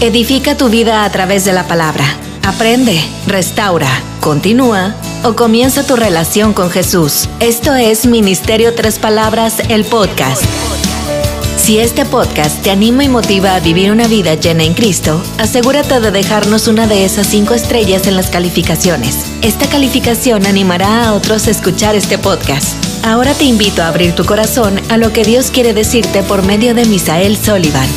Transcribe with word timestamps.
Edifica 0.00 0.58
tu 0.58 0.68
vida 0.68 1.04
a 1.04 1.10
través 1.10 1.46
de 1.46 1.54
la 1.54 1.66
palabra. 1.66 2.04
Aprende, 2.44 3.02
restaura, 3.26 3.88
continúa 4.20 4.94
o 5.24 5.34
comienza 5.34 5.86
tu 5.86 5.96
relación 5.96 6.52
con 6.52 6.70
Jesús. 6.70 7.30
Esto 7.40 7.74
es 7.74 8.04
Ministerio 8.04 8.74
Tres 8.74 8.98
Palabras, 8.98 9.54
el 9.70 9.86
podcast. 9.86 10.44
Si 11.56 11.78
este 11.78 12.04
podcast 12.04 12.62
te 12.62 12.70
anima 12.70 13.04
y 13.04 13.08
motiva 13.08 13.54
a 13.54 13.60
vivir 13.60 13.90
una 13.90 14.06
vida 14.06 14.34
llena 14.34 14.64
en 14.64 14.74
Cristo, 14.74 15.18
asegúrate 15.38 15.98
de 15.98 16.10
dejarnos 16.10 16.68
una 16.68 16.86
de 16.86 17.06
esas 17.06 17.26
cinco 17.28 17.54
estrellas 17.54 18.06
en 18.06 18.16
las 18.16 18.28
calificaciones. 18.28 19.24
Esta 19.40 19.66
calificación 19.66 20.44
animará 20.44 21.06
a 21.06 21.14
otros 21.14 21.48
a 21.48 21.50
escuchar 21.50 21.94
este 21.94 22.18
podcast. 22.18 22.76
Ahora 23.02 23.32
te 23.32 23.44
invito 23.44 23.82
a 23.82 23.88
abrir 23.88 24.14
tu 24.14 24.26
corazón 24.26 24.78
a 24.90 24.98
lo 24.98 25.14
que 25.14 25.24
Dios 25.24 25.50
quiere 25.50 25.72
decirte 25.72 26.22
por 26.22 26.42
medio 26.42 26.74
de 26.74 26.84
Misael 26.84 27.38
Sullivan. 27.38 27.88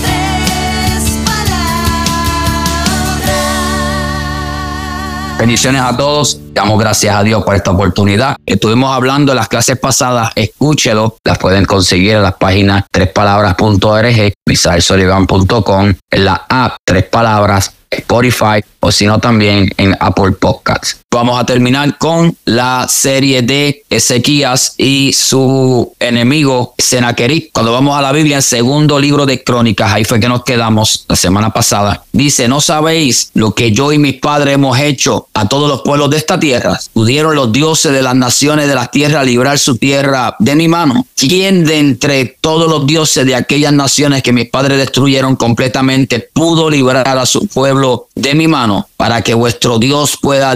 Bendiciones 5.40 5.82
a 5.82 5.96
todos. 5.96 6.38
Damos 6.54 6.78
gracias 6.78 7.16
a 7.16 7.24
Dios 7.24 7.46
por 7.46 7.56
esta 7.56 7.72
oportunidad. 7.72 8.36
Estuvimos 8.46 8.94
hablando 8.94 9.32
en 9.32 9.38
las 9.38 9.48
clases 9.48 9.80
pasadas. 9.80 10.32
Escúchelo. 10.36 11.16
Las 11.24 11.38
pueden 11.38 11.64
conseguir 11.64 12.16
en 12.16 12.24
las 12.24 12.34
páginas 12.34 12.84
trespalabras.org, 12.92 14.34
misaelsolivan.com, 14.46 15.94
en 16.12 16.26
la 16.26 16.46
app 16.50 16.76
Tres 16.86 17.06
Palabras, 17.06 17.74
Spotify 17.90 18.62
o 18.82 18.92
si 18.92 19.06
no 19.06 19.20
también 19.20 19.70
en 19.78 19.96
Apple 20.02 20.34
Podcasts. 20.34 21.00
Vamos 21.12 21.40
a 21.40 21.46
terminar 21.46 21.98
con 21.98 22.38
la 22.46 22.86
serie 22.88 23.42
de 23.42 23.84
Ezequías 23.90 24.76
y 24.78 25.12
su 25.12 25.92
enemigo 26.00 26.76
Senaquerib. 26.78 27.50
Cuando 27.52 27.72
vamos 27.72 27.98
a 27.98 28.02
la 28.04 28.12
Biblia, 28.12 28.36
en 28.36 28.42
segundo 28.44 29.00
libro 29.00 29.26
de 29.26 29.44
Crónicas, 29.44 29.92
ahí 29.92 30.06
fue 30.06 30.20
que 30.20 30.30
nos 30.30 30.44
quedamos 30.44 31.06
la 31.10 31.16
semana 31.16 31.52
pasada. 31.52 32.04
Dice, 32.12 32.48
¿no 32.48 32.62
sabéis 32.62 33.32
lo 33.34 33.56
que 33.56 33.72
yo 33.72 33.92
y 33.92 33.98
mis 33.98 34.20
padres 34.20 34.54
hemos 34.54 34.78
hecho 34.78 35.28
a 35.34 35.48
todos 35.48 35.68
los 35.68 35.82
pueblos 35.82 36.12
de 36.12 36.18
esta 36.18 36.40
tierra? 36.40 36.80
¿Pudieron 36.94 37.34
los 37.34 37.52
dioses 37.52 37.92
de 37.92 38.04
las 38.04 38.16
naciones 38.16 38.68
de 38.68 38.76
la 38.76 38.86
tierra 38.92 39.24
librar 39.24 39.58
su 39.58 39.78
tierra 39.78 40.36
de 40.38 40.56
mi 40.56 40.68
mano? 40.68 41.08
¿Quién 41.16 41.66
de 41.66 41.80
entre 41.80 42.26
todos 42.40 42.70
los 42.70 42.86
dioses 42.86 43.26
de 43.26 43.34
aquellas 43.34 43.74
naciones 43.74 44.22
que 44.22 44.32
mis 44.32 44.48
padres 44.48 44.78
destruyeron 44.78 45.38
completamente 45.38 46.20
pudo 46.20 46.70
librar 46.70 47.18
a 47.18 47.26
su 47.26 47.48
pueblo 47.48 48.10
de 48.14 48.36
mi 48.36 48.48
mano? 48.48 48.90
para 49.00 49.22
que 49.22 49.34
vuestro 49.34 49.80
Dios 49.80 50.18
pueda 50.22 50.54